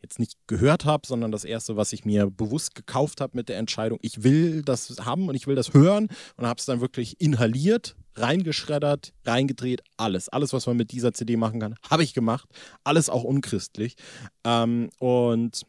jetzt 0.01 0.19
nicht 0.19 0.37
gehört 0.47 0.85
habe, 0.85 1.07
sondern 1.07 1.31
das 1.31 1.45
erste, 1.45 1.77
was 1.77 1.91
ich 1.91 2.05
mir 2.05 2.29
bewusst 2.29 2.75
gekauft 2.75 3.21
habe 3.21 3.35
mit 3.35 3.49
der 3.49 3.57
Entscheidung, 3.57 3.97
ich 4.01 4.23
will 4.23 4.61
das 4.61 4.97
haben 5.01 5.27
und 5.27 5.35
ich 5.35 5.47
will 5.47 5.55
das 5.55 5.73
hören 5.73 6.09
und 6.37 6.45
habe 6.45 6.59
es 6.59 6.65
dann 6.65 6.79
wirklich 6.79 7.19
inhaliert, 7.19 7.95
reingeschreddert, 8.15 9.13
reingedreht, 9.25 9.81
alles. 9.97 10.29
Alles, 10.29 10.53
was 10.53 10.67
man 10.67 10.77
mit 10.77 10.91
dieser 10.91 11.13
CD 11.13 11.37
machen 11.37 11.59
kann, 11.59 11.75
habe 11.89 12.03
ich 12.03 12.13
gemacht. 12.13 12.47
Alles 12.83 13.09
auch 13.09 13.23
unchristlich. 13.23 13.95
Ähm, 14.43 14.89
und 14.99 15.63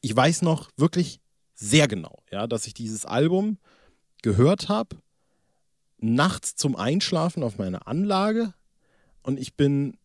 ich 0.00 0.14
weiß 0.14 0.42
noch 0.42 0.70
wirklich 0.76 1.20
sehr 1.64 1.88
genau, 1.88 2.22
ja, 2.30 2.46
dass 2.46 2.66
ich 2.66 2.74
dieses 2.74 3.06
Album 3.06 3.58
gehört 4.22 4.68
habe, 4.68 4.96
nachts 5.98 6.56
zum 6.56 6.76
Einschlafen 6.76 7.42
auf 7.42 7.58
meiner 7.58 7.88
Anlage 7.88 8.52
und 9.22 9.40
ich 9.40 9.54
bin 9.54 9.96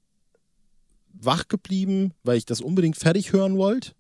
wach 1.14 1.48
geblieben, 1.48 2.14
weil 2.24 2.38
ich 2.38 2.46
das 2.46 2.62
unbedingt 2.62 2.98
fertig 2.98 3.34
hören 3.34 3.58
wollte 3.58 3.92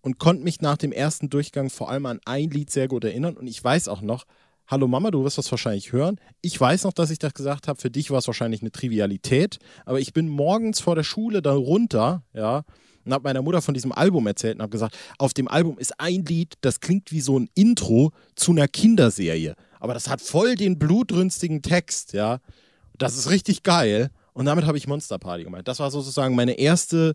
und 0.00 0.18
konnte 0.18 0.44
mich 0.44 0.60
nach 0.60 0.76
dem 0.76 0.92
ersten 0.92 1.28
Durchgang 1.28 1.70
vor 1.70 1.90
allem 1.90 2.06
an 2.06 2.20
ein 2.24 2.50
Lied 2.50 2.70
sehr 2.70 2.86
gut 2.86 3.02
erinnern. 3.02 3.36
Und 3.36 3.48
ich 3.48 3.62
weiß 3.62 3.88
auch 3.88 4.02
noch, 4.02 4.24
hallo 4.68 4.86
Mama, 4.86 5.10
du 5.10 5.24
wirst 5.24 5.38
das 5.38 5.50
wahrscheinlich 5.50 5.92
hören. 5.92 6.20
Ich 6.42 6.60
weiß 6.60 6.84
noch, 6.84 6.92
dass 6.92 7.10
ich 7.10 7.18
das 7.18 7.34
gesagt 7.34 7.66
habe, 7.66 7.80
für 7.80 7.90
dich 7.90 8.10
war 8.12 8.18
es 8.18 8.28
wahrscheinlich 8.28 8.60
eine 8.60 8.70
Trivialität, 8.70 9.58
aber 9.84 9.98
ich 9.98 10.12
bin 10.12 10.28
morgens 10.28 10.78
vor 10.78 10.94
der 10.94 11.02
Schule 11.02 11.42
da 11.42 11.54
runter, 11.54 12.22
ja, 12.32 12.62
und 13.06 13.14
habe 13.14 13.24
meiner 13.24 13.42
Mutter 13.42 13.62
von 13.62 13.72
diesem 13.72 13.92
Album 13.92 14.26
erzählt 14.26 14.56
und 14.56 14.62
habe 14.62 14.70
gesagt, 14.70 14.96
auf 15.18 15.32
dem 15.32 15.48
Album 15.48 15.78
ist 15.78 15.98
ein 15.98 16.24
Lied, 16.24 16.54
das 16.60 16.80
klingt 16.80 17.12
wie 17.12 17.20
so 17.20 17.38
ein 17.38 17.48
Intro 17.54 18.12
zu 18.34 18.52
einer 18.52 18.68
Kinderserie, 18.68 19.54
aber 19.80 19.94
das 19.94 20.08
hat 20.08 20.20
voll 20.20 20.56
den 20.56 20.78
blutrünstigen 20.78 21.62
Text, 21.62 22.12
ja. 22.12 22.40
Das 22.98 23.16
ist 23.16 23.30
richtig 23.30 23.62
geil. 23.62 24.10
Und 24.32 24.44
damit 24.44 24.66
habe 24.66 24.76
ich 24.76 24.86
Monster 24.86 25.18
Party 25.18 25.44
gemeint. 25.44 25.66
Das 25.66 25.78
war 25.80 25.90
sozusagen 25.90 26.34
meine 26.34 26.58
erste, 26.58 27.14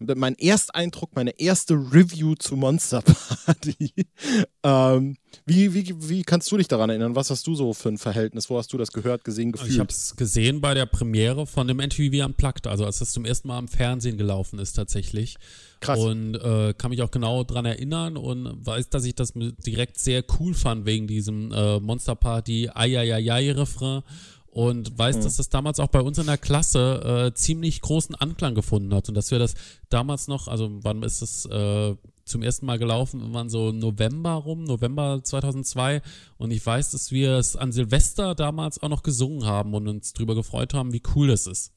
mein 0.00 0.34
Ersteindruck, 0.36 1.14
meine 1.14 1.38
erste 1.38 1.74
Review 1.74 2.34
zu 2.34 2.56
Monster 2.56 3.02
Party. 3.02 3.92
ähm, 4.62 5.16
wie, 5.46 5.74
wie, 5.74 5.94
wie 6.08 6.22
kannst 6.22 6.50
du 6.50 6.56
dich 6.56 6.68
daran 6.68 6.90
erinnern? 6.90 7.14
Was 7.14 7.30
hast 7.30 7.46
du 7.46 7.54
so 7.54 7.74
für 7.74 7.90
ein 7.90 7.98
Verhältnis? 7.98 8.48
Wo 8.48 8.58
hast 8.58 8.72
du 8.72 8.78
das 8.78 8.92
gehört, 8.92 9.24
gesehen, 9.24 9.52
gefühlt? 9.52 9.72
Ich 9.72 9.78
habe 9.78 9.90
es 9.90 10.16
gesehen 10.16 10.60
bei 10.60 10.74
der 10.74 10.86
Premiere 10.86 11.46
von 11.46 11.68
dem 11.68 11.80
NTV 11.80 12.24
Unplugged, 12.24 12.66
also 12.66 12.84
als 12.84 12.98
das 12.98 13.12
zum 13.12 13.24
ersten 13.24 13.48
Mal 13.48 13.58
im 13.58 13.68
Fernsehen 13.68 14.16
gelaufen 14.16 14.58
ist 14.58 14.72
tatsächlich. 14.72 15.36
Krass. 15.80 15.98
Und 15.98 16.34
äh, 16.34 16.74
kann 16.76 16.90
mich 16.90 17.02
auch 17.02 17.10
genau 17.10 17.44
daran 17.44 17.64
erinnern 17.64 18.16
und 18.16 18.66
weiß, 18.66 18.90
dass 18.90 19.04
ich 19.04 19.14
das 19.14 19.32
direkt 19.34 19.98
sehr 19.98 20.24
cool 20.38 20.54
fand 20.54 20.84
wegen 20.86 21.06
diesem 21.06 21.52
äh, 21.52 21.80
Monster 21.80 22.16
Party 22.16 22.68
Ayayayay-Refrain 22.72 24.02
und 24.50 24.98
weiß, 24.98 25.18
mhm. 25.18 25.22
dass 25.22 25.36
das 25.36 25.48
damals 25.48 25.78
auch 25.78 25.88
bei 25.88 26.00
uns 26.00 26.18
in 26.18 26.26
der 26.26 26.38
Klasse 26.38 27.28
äh, 27.28 27.34
ziemlich 27.34 27.80
großen 27.80 28.14
Anklang 28.16 28.54
gefunden 28.54 28.92
hat 28.94 29.08
und 29.08 29.14
dass 29.14 29.30
wir 29.30 29.38
das 29.38 29.54
damals 29.88 30.28
noch, 30.28 30.48
also 30.48 30.68
wann 30.82 31.02
ist 31.02 31.22
das 31.22 31.46
äh, 31.46 31.96
zum 32.24 32.42
ersten 32.42 32.66
Mal 32.66 32.78
gelaufen, 32.78 33.20
irgendwann 33.20 33.48
so 33.48 33.72
November 33.72 34.32
rum, 34.32 34.64
November 34.64 35.20
2002 35.22 36.02
und 36.36 36.50
ich 36.50 36.64
weiß, 36.64 36.90
dass 36.90 37.12
wir 37.12 37.34
es 37.34 37.56
an 37.56 37.72
Silvester 37.72 38.34
damals 38.34 38.82
auch 38.82 38.88
noch 38.88 39.02
gesungen 39.02 39.46
haben 39.46 39.72
und 39.74 39.86
uns 39.86 40.12
drüber 40.12 40.34
gefreut 40.34 40.74
haben, 40.74 40.92
wie 40.92 41.02
cool 41.14 41.28
das 41.28 41.46
ist. 41.46 41.72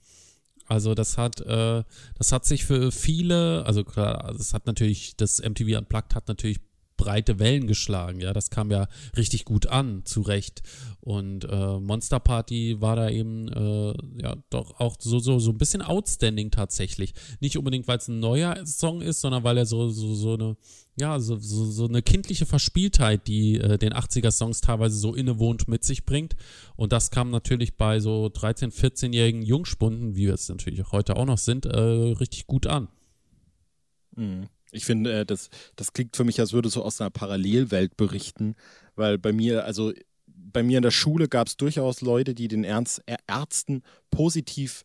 Also 0.65 0.95
das 0.95 1.17
hat, 1.17 1.41
äh, 1.41 1.83
das 2.17 2.31
hat 2.31 2.45
sich 2.45 2.65
für 2.65 2.91
viele, 2.91 3.65
also 3.65 3.83
klar, 3.83 4.33
das 4.35 4.53
hat 4.53 4.65
natürlich, 4.65 5.15
das 5.17 5.41
MTV 5.41 5.77
Unplugged 5.77 6.15
hat 6.15 6.27
natürlich 6.27 6.59
breite 7.03 7.37
Wellen 7.37 7.67
geschlagen. 7.67 8.21
Ja, 8.21 8.31
das 8.31 8.49
kam 8.49 8.71
ja 8.71 8.87
richtig 9.17 9.43
gut 9.43 9.67
an, 9.67 10.05
zu 10.05 10.21
Recht. 10.21 10.61
Und 11.01 11.43
äh, 11.43 11.79
Monster 11.79 12.21
Party 12.21 12.79
war 12.79 12.95
da 12.95 13.09
eben 13.09 13.49
äh, 13.49 13.93
ja 14.21 14.37
doch 14.49 14.79
auch 14.79 14.95
so, 14.99 15.19
so, 15.19 15.37
so 15.39 15.51
ein 15.51 15.57
bisschen 15.57 15.81
outstanding 15.81 16.49
tatsächlich. 16.49 17.13
Nicht 17.41 17.57
unbedingt, 17.57 17.89
weil 17.89 17.97
es 17.97 18.07
ein 18.07 18.21
neuer 18.21 18.65
Song 18.65 19.01
ist, 19.01 19.19
sondern 19.19 19.43
weil 19.43 19.57
er 19.57 19.65
so, 19.65 19.89
so, 19.89 20.15
so 20.15 20.35
eine, 20.35 20.55
ja, 20.95 21.19
so, 21.19 21.35
so, 21.35 21.65
so 21.65 21.87
eine 21.87 22.01
kindliche 22.01 22.45
Verspieltheit, 22.45 23.27
die 23.27 23.57
äh, 23.57 23.77
den 23.77 23.91
80er-Songs 23.93 24.61
teilweise 24.61 24.97
so 24.97 25.13
innewohnt 25.13 25.67
mit 25.67 25.83
sich 25.83 26.05
bringt. 26.05 26.37
Und 26.77 26.93
das 26.93 27.11
kam 27.11 27.31
natürlich 27.31 27.75
bei 27.75 27.99
so 27.99 28.27
13-, 28.27 28.71
14-jährigen 28.71 29.41
Jungspunden, 29.41 30.15
wie 30.15 30.27
wir 30.27 30.35
es 30.35 30.47
natürlich 30.47 30.89
heute 30.93 31.17
auch 31.17 31.25
noch 31.25 31.37
sind, 31.37 31.65
äh, 31.65 31.79
richtig 31.79 32.47
gut 32.47 32.65
an. 32.65 32.87
Mhm. 34.15 34.47
Ich 34.73 34.85
finde, 34.85 35.21
äh, 35.21 35.25
das, 35.25 35.49
das 35.75 35.93
klingt 35.93 36.15
für 36.15 36.23
mich, 36.23 36.39
als 36.39 36.53
würde 36.53 36.69
so 36.69 36.83
aus 36.83 36.99
einer 36.99 37.09
Parallelwelt 37.09 37.95
berichten, 37.95 38.55
weil 38.95 39.17
bei 39.17 39.31
mir, 39.31 39.65
also 39.65 39.93
bei 40.25 40.63
mir 40.63 40.77
in 40.77 40.83
der 40.83 40.91
Schule 40.91 41.27
gab 41.27 41.47
es 41.47 41.57
durchaus 41.57 42.01
Leute, 42.01 42.33
die 42.33 42.47
den 42.47 42.63
Ernst, 42.63 43.01
Ärzten 43.27 43.83
positiv 44.11 44.83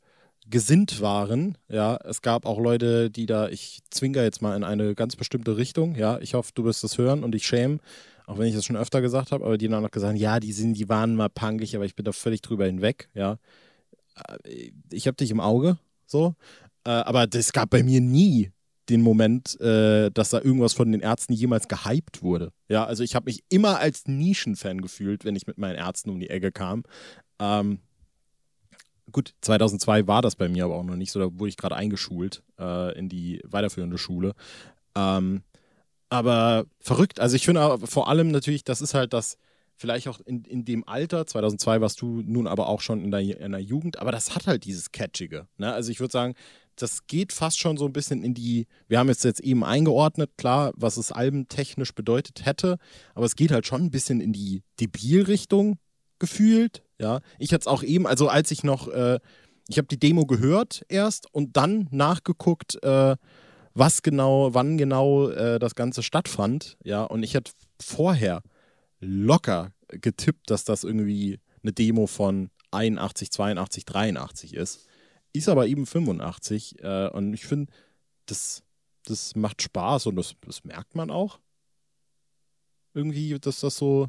gesinnt 0.49 1.01
waren. 1.01 1.59
Ja, 1.69 1.99
es 2.05 2.23
gab 2.23 2.47
auch 2.47 2.59
Leute, 2.59 3.11
die 3.11 3.27
da, 3.27 3.49
ich 3.49 3.81
zwinker 3.91 4.23
jetzt 4.23 4.41
mal 4.41 4.57
in 4.57 4.65
eine 4.65 4.95
ganz 4.95 5.17
bestimmte 5.17 5.57
Richtung. 5.57 5.95
Ja, 5.95 6.19
ich 6.21 6.35
hoffe, 6.35 6.53
du 6.55 6.65
wirst 6.65 6.85
es 6.85 6.97
hören 6.97 7.23
und 7.23 7.35
ich 7.35 7.47
schäme, 7.47 7.79
auch 8.27 8.39
wenn 8.39 8.47
ich 8.47 8.55
das 8.55 8.65
schon 8.65 8.77
öfter 8.77 9.01
gesagt 9.01 9.33
habe, 9.33 9.45
aber 9.45 9.59
die 9.59 9.69
dann 9.69 9.83
noch 9.83 9.91
gesagt 9.91 10.11
haben, 10.11 10.21
ja, 10.21 10.41
die 10.41 10.53
sind, 10.53 10.75
die 10.75 10.89
waren 10.89 11.15
mal 11.17 11.29
punkig, 11.29 11.77
aber 11.77 11.85
ich 11.85 11.95
bin 11.95 12.05
da 12.05 12.13
völlig 12.13 12.41
drüber 12.41 12.67
hinweg. 12.67 13.09
Ja, 13.15 13.39
äh, 14.45 14.71
ich 14.91 15.07
habe 15.07 15.17
dich 15.17 15.31
im 15.31 15.41
Auge, 15.41 15.79
so. 16.07 16.35
Äh, 16.85 16.91
aber 16.91 17.27
es 17.33 17.53
gab 17.53 17.71
bei 17.71 17.83
mir 17.83 18.01
nie 18.01 18.51
den 18.89 19.03
Moment, 19.03 19.61
äh, 19.61 20.11
dass 20.11 20.31
da 20.31 20.41
irgendwas 20.41 20.73
von 20.73 20.91
den 20.91 21.01
Ärzten 21.01 21.33
jemals 21.33 21.69
gehypt 21.69 22.23
wurde. 22.23 22.53
Ja, 22.69 22.85
also 22.85 23.03
ich 23.03 23.15
habe 23.15 23.27
mich 23.27 23.45
immer 23.49 23.79
als 23.79 24.07
Nischenfan 24.07 24.81
gefühlt, 24.81 25.25
wenn 25.25 25.37
ich 25.37 25.47
mit 25.47 25.59
meinen 25.59 25.77
Ärzten 25.77 26.11
um 26.11 26.21
die 26.21 26.31
Ecke 26.31 26.53
kam. 26.53 26.85
Ähm, 27.39 27.81
gut, 29.13 29.35
2002 29.43 30.07
war 30.07 30.23
das 30.23 30.37
bei 30.37 30.49
mir 30.49 30.65
aber 30.65 30.77
auch 30.77 30.85
noch 30.85 30.97
nicht 30.97 31.13
so, 31.13 31.21
da 31.21 31.27
wurde 31.39 31.51
ich 31.51 31.57
gerade 31.57 31.77
eingeschult 31.77 32.43
äh, 32.59 32.99
in 32.99 33.09
die 33.09 33.41
weiterführende 33.45 33.99
Schule. 33.99 34.35
Ähm, 34.95 35.43
aber 36.11 36.65
verrückt, 36.81 37.21
also 37.21 37.37
ich 37.37 37.45
finde 37.45 37.79
vor 37.85 38.09
allem 38.09 38.31
natürlich, 38.31 38.65
das 38.65 38.81
ist 38.81 38.95
halt 38.95 39.13
das, 39.13 39.37
vielleicht 39.77 40.09
auch 40.09 40.21
in, 40.21 40.45
in 40.45 40.65
dem 40.65 40.87
Alter, 40.89 41.27
2002 41.27 41.81
warst 41.81 42.01
du 42.01 42.23
nun 42.25 42.47
aber 42.47 42.69
auch 42.69 42.81
schon 42.81 43.03
in 43.03 43.11
der, 43.11 43.21
in 43.21 43.53
der 43.53 43.61
Jugend, 43.61 43.99
aber 43.99 44.13
das 44.13 44.35
hat 44.35 44.47
halt 44.47 44.65
dieses 44.65 44.91
Catchige. 44.91 45.47
Ne? 45.59 45.73
Also 45.73 45.91
ich 45.91 46.01
würde 46.01 46.13
sagen, 46.13 46.35
das 46.83 47.07
geht 47.07 47.33
fast 47.33 47.59
schon 47.59 47.77
so 47.77 47.87
ein 47.87 47.93
bisschen 47.93 48.23
in 48.23 48.35
die, 48.35 48.67
wir 48.87 48.99
haben 48.99 49.09
es 49.09 49.23
jetzt 49.23 49.41
eben 49.41 49.65
eingeordnet, 49.65 50.31
klar, 50.37 50.73
was 50.77 50.97
es 50.97 51.13
albentechnisch 51.13 51.95
bedeutet 51.95 52.47
hätte, 52.47 52.79
aber 53.15 53.27
es 53.27 53.37
geht 53.37 53.51
halt 53.51 53.67
schon 53.67 53.83
ein 53.83 53.91
bisschen 53.91 54.21
in 54.21 54.33
die 54.33 54.63
Debil-Richtung 54.81 55.79
gefühlt, 56.19 56.83
ja. 56.99 57.21
Ich 57.39 57.53
hatte 57.53 57.63
es 57.63 57.67
auch 57.67 57.83
eben, 57.83 58.07
also 58.07 58.29
als 58.29 58.51
ich 58.51 58.65
noch, 58.65 58.89
äh, 58.89 59.19
ich 59.69 59.79
habe 59.79 59.89
die 59.89 59.99
Demo 59.99 60.27
gehört 60.27 60.85
erst 60.89 61.33
und 61.33 61.57
dann 61.57 61.89
nachgeguckt, 61.91 62.83
äh, 62.83 63.17
was 63.75 64.03
genau, 64.03 64.55
wann 64.55 64.79
genau 64.79 65.29
äh, 65.29 65.59
das 65.59 65.75
Ganze 65.75 66.03
stattfand, 66.03 66.77
ja, 66.83 67.05
und 67.05 67.23
ich 67.23 67.35
hätte 67.35 67.53
vorher 67.81 68.43
locker 69.01 69.73
getippt, 69.89 70.51
dass 70.51 70.65
das 70.65 70.85
irgendwie 70.85 71.39
eine 71.63 71.73
Demo 71.73 72.07
von 72.07 72.51
81, 72.71 73.31
82, 73.31 73.85
83 73.85 74.55
ist 74.55 74.88
ist 75.33 75.49
aber 75.49 75.67
eben 75.67 75.87
85 75.87 76.83
äh, 76.83 77.09
und 77.09 77.33
ich 77.35 77.47
finde, 77.47 77.73
das, 78.27 78.63
das 79.05 79.35
macht 79.37 79.63
Spaß 79.63 80.07
und 80.07 80.17
das, 80.17 80.35
das 80.43 80.65
merkt 80.65 80.95
man 80.95 81.11
auch. 81.11 81.39
Irgendwie, 82.95 83.39
dass 83.39 83.61
das 83.61 83.77
so 83.77 84.09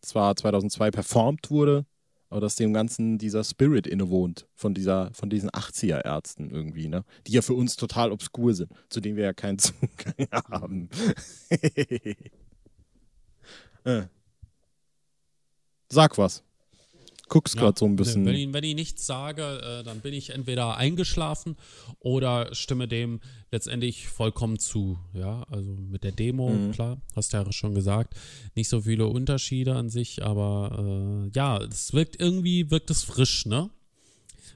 zwar 0.00 0.36
2002 0.36 0.90
performt 0.90 1.50
wurde, 1.50 1.86
aber 2.28 2.40
dass 2.40 2.56
dem 2.56 2.72
Ganzen 2.72 3.18
dieser 3.18 3.44
Spirit 3.44 3.86
innewohnt 3.86 4.48
von, 4.54 4.74
dieser, 4.74 5.12
von 5.14 5.30
diesen 5.30 5.50
80er-Ärzten 5.50 6.50
irgendwie, 6.50 6.88
ne? 6.88 7.04
Die 7.26 7.32
ja 7.32 7.42
für 7.42 7.54
uns 7.54 7.76
total 7.76 8.10
obskur 8.10 8.54
sind, 8.54 8.72
zu 8.88 9.00
denen 9.00 9.16
wir 9.16 9.24
ja 9.24 9.32
keinen 9.32 9.58
Zugang 9.60 10.28
haben. 10.50 10.88
äh. 13.84 14.06
Sag 15.88 16.16
was 16.16 16.42
guckst 17.28 17.56
gerade 17.56 17.78
so 17.78 17.86
ein 17.86 17.96
bisschen. 17.96 18.24
Wenn 18.26 18.34
ich, 18.34 18.52
wenn 18.52 18.64
ich 18.64 18.74
nichts 18.74 19.06
sage, 19.06 19.42
äh, 19.42 19.82
dann 19.82 20.00
bin 20.00 20.14
ich 20.14 20.30
entweder 20.30 20.76
eingeschlafen 20.76 21.56
oder 22.00 22.54
stimme 22.54 22.88
dem 22.88 23.20
letztendlich 23.50 24.08
vollkommen 24.08 24.58
zu. 24.58 24.98
Ja, 25.14 25.44
also 25.50 25.70
mit 25.72 26.04
der 26.04 26.12
Demo, 26.12 26.50
mhm. 26.50 26.72
klar, 26.72 27.00
hast 27.14 27.32
du 27.32 27.38
ja 27.38 27.52
schon 27.52 27.74
gesagt, 27.74 28.14
nicht 28.54 28.68
so 28.68 28.82
viele 28.82 29.06
Unterschiede 29.06 29.74
an 29.74 29.88
sich, 29.88 30.22
aber 30.22 31.26
äh, 31.26 31.30
ja, 31.34 31.58
es 31.58 31.92
wirkt 31.92 32.20
irgendwie, 32.20 32.70
wirkt 32.70 32.90
es 32.90 33.02
frisch, 33.02 33.46
ne? 33.46 33.70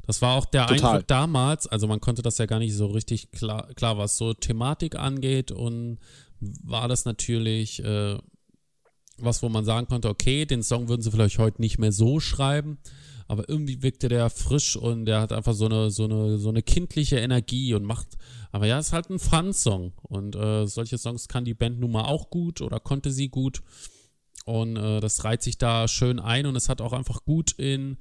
Das 0.07 0.23
war 0.23 0.37
auch 0.37 0.45
der 0.45 0.67
Total. 0.67 0.91
Eindruck 0.91 1.09
damals, 1.09 1.67
also 1.67 1.87
man 1.89 2.01
konnte 2.01 2.23
das 2.23 2.39
ja 2.39 2.47
gar 2.47 2.61
nicht 2.61 2.75
so 2.75 2.87
richtig 2.87 3.33
klar, 3.33 3.73
klar 3.75 3.99
was 3.99 4.17
so 4.17 4.35
Thematik 4.35 4.95
angeht 4.97 5.51
und 5.51 5.99
war 6.41 6.87
das 6.87 7.05
natürlich 7.05 7.83
äh, 7.83 8.19
was, 9.19 9.43
wo 9.43 9.49
man 9.49 9.65
sagen 9.65 9.87
konnte, 9.87 10.09
okay, 10.09 10.45
den 10.45 10.63
Song 10.63 10.89
würden 10.89 11.03
sie 11.03 11.11
vielleicht 11.11 11.39
heute 11.39 11.61
nicht 11.61 11.79
mehr 11.79 11.93
so 11.93 12.21
schreiben, 12.21 12.79
aber 13.29 13.49
irgendwie 13.49 13.83
wirkte 13.83 14.09
der 14.09 14.31
frisch 14.31 14.77
und 14.77 15.07
der 15.07 15.21
hat 15.21 15.33
einfach 15.33 15.55
so 15.55 15.67
eine, 15.67 15.91
so 15.91 16.05
eine, 16.05 16.39
so 16.39 16.49
eine 16.49 16.63
kindliche 16.63 17.19
Energie 17.19 17.75
und 17.75 17.85
macht, 17.85 18.07
aber 18.53 18.67
ja, 18.67 18.79
ist 18.79 18.93
halt 18.93 19.11
ein 19.11 19.19
Fun-Song 19.19 19.93
und 20.03 20.37
äh, 20.37 20.67
solche 20.67 20.99
Songs 20.99 21.29
kann 21.29 21.45
die 21.45 21.55
Band 21.55 21.81
nun 21.81 21.93
mal 21.93 22.05
auch 22.05 22.31
gut 22.31 22.61
oder 22.61 22.79
konnte 22.79 23.11
sie 23.11 23.29
gut 23.29 23.63
und 24.45 24.77
äh, 24.77 25.01
das 25.01 25.25
reiht 25.25 25.43
sich 25.43 25.59
da 25.59 25.89
schön 25.89 26.21
ein 26.21 26.47
und 26.47 26.57
es 26.57 26.69
hat 26.69 26.81
auch 26.81 26.93
einfach 26.93 27.25
gut 27.25 27.53
in 27.53 27.97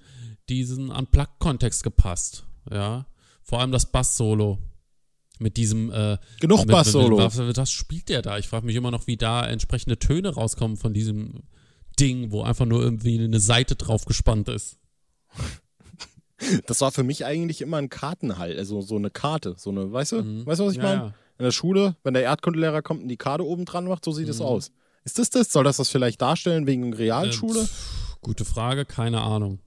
diesen 0.50 0.92
Unplugged-Kontext 0.92 1.84
gepasst, 1.84 2.46
ja, 2.72 3.06
vor 3.42 3.62
allem 3.62 3.72
das 3.72 3.92
Bass-Solo 3.92 4.60
mit 5.40 5.58
diesem 5.58 5.92
äh, 5.92 6.18
genug 6.40 6.68
Bass 6.68 6.92
Solo. 6.92 7.18
Was, 7.18 7.38
was 7.38 7.72
spielt 7.72 8.10
der 8.10 8.22
da? 8.22 8.38
Ich 8.38 8.48
frage 8.48 8.66
mich 8.66 8.76
immer 8.76 8.92
noch, 8.92 9.08
wie 9.08 9.18
da 9.18 9.46
entsprechende 9.46 9.98
Töne 9.98 10.34
rauskommen 10.34 10.78
von 10.78 10.94
diesem 10.94 11.44
Ding, 12.00 12.32
wo 12.32 12.44
einfach 12.44 12.66
nur 12.66 12.82
irgendwie 12.82 13.24
eine 13.24 13.40
Seite 13.40 13.76
drauf 13.76 14.06
gespannt 14.06 14.50
ist. 14.50 14.78
Das 16.68 16.82
war 16.82 16.92
für 16.92 17.04
mich 17.04 17.24
eigentlich 17.24 17.62
immer 17.62 17.78
ein 17.78 17.90
Kartenhalt, 17.90 18.58
also 18.58 18.82
so 18.82 18.98
eine 18.98 19.10
Karte, 19.10 19.56
so 19.58 19.70
eine, 19.70 19.92
weißt 19.92 20.12
du, 20.12 20.22
mhm. 20.22 20.46
weißt 20.46 20.60
du, 20.60 20.66
was 20.66 20.74
ich 20.74 20.78
ja, 20.78 20.84
meine? 20.84 21.02
Ja. 21.02 21.14
In 21.38 21.46
der 21.46 21.52
Schule, 21.52 21.96
wenn 22.04 22.14
der 22.14 22.24
Erdkundelehrer 22.24 22.82
kommt 22.82 23.04
und 23.04 23.08
die 23.08 23.16
Karte 23.16 23.46
oben 23.46 23.64
dran 23.64 23.88
macht, 23.88 24.04
so 24.04 24.12
sieht 24.12 24.28
es 24.28 24.40
mhm. 24.40 24.46
aus. 24.46 24.72
Ist 25.06 25.18
das 25.18 25.30
das? 25.30 25.52
Soll 25.52 25.64
das 25.64 25.78
das 25.78 25.90
vielleicht 25.90 26.22
darstellen 26.22 26.68
wegen 26.68 26.94
Realschule? 26.94 27.62
Äh, 27.62 27.68
gute 28.22 28.44
Frage, 28.44 28.84
keine 28.84 29.22
Ahnung. 29.22 29.60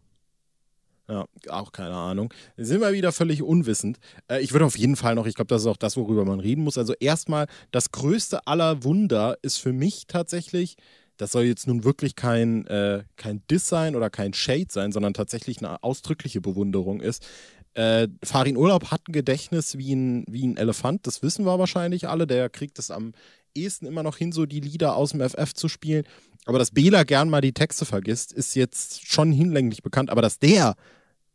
Ja, 1.11 1.25
auch 1.49 1.73
keine 1.73 1.95
Ahnung. 1.95 2.35
Sind 2.59 2.83
wir 2.83 2.93
wieder 2.93 3.13
völlig 3.13 3.43
unwissend. 3.43 3.99
Äh, 4.31 4.43
ich 4.43 4.53
würde 4.53 4.67
auf 4.67 4.77
jeden 4.77 4.97
Fall 4.97 5.15
noch, 5.15 5.27
ich 5.27 5.35
glaube, 5.35 5.49
das 5.49 5.63
ist 5.63 5.67
auch 5.67 5.79
das, 5.79 5.97
worüber 5.97 6.27
man 6.27 6.39
reden 6.39 6.63
muss. 6.63 6.77
Also 6.77 6.93
erstmal, 7.01 7.47
das 7.71 7.93
größte 7.93 8.47
aller 8.47 8.85
Wunder 8.85 9.39
ist 9.41 9.57
für 9.57 9.73
mich 9.73 10.07
tatsächlich, 10.07 10.77
das 11.17 11.33
soll 11.33 11.45
jetzt 11.45 11.67
nun 11.67 11.83
wirklich 11.83 12.15
kein, 12.15 12.67
äh, 12.67 13.05
kein 13.17 13.43
Diss 13.51 13.69
sein 13.69 13.97
oder 13.97 14.11
kein 14.11 14.35
Shade 14.35 14.67
sein, 14.69 14.93
sondern 14.93 15.15
tatsächlich 15.15 15.59
eine 15.59 15.83
ausdrückliche 15.83 16.43
Bewunderung 16.43 17.01
ist. 17.01 17.27
Äh, 17.73 18.09
Farin 18.23 18.59
Urlaub 18.59 18.91
hat 18.91 19.09
ein 19.09 19.13
Gedächtnis 19.13 19.79
wie 19.79 19.95
ein, 19.95 20.25
wie 20.29 20.47
ein 20.47 20.59
Elefant, 20.59 21.07
das 21.07 21.23
wissen 21.23 21.47
wir 21.47 21.59
wahrscheinlich 21.59 22.07
alle. 22.07 22.27
Der 22.27 22.51
kriegt 22.51 22.79
es 22.79 22.91
am 22.91 23.13
ehesten 23.55 23.87
immer 23.87 24.03
noch 24.03 24.19
hin, 24.19 24.31
so 24.31 24.45
die 24.45 24.61
Lieder 24.61 24.95
aus 24.95 25.13
dem 25.13 25.21
FF 25.27 25.55
zu 25.55 25.69
spielen. 25.69 26.05
Aber 26.45 26.59
dass 26.59 26.71
Bela 26.71 27.05
gern 27.05 27.31
mal 27.31 27.41
die 27.41 27.53
Texte 27.53 27.85
vergisst, 27.85 28.33
ist 28.33 28.55
jetzt 28.55 29.07
schon 29.07 29.33
hinlänglich 29.33 29.83
bekannt. 29.83 30.11
Aber 30.11 30.23
dass 30.23 30.39
der 30.39 30.77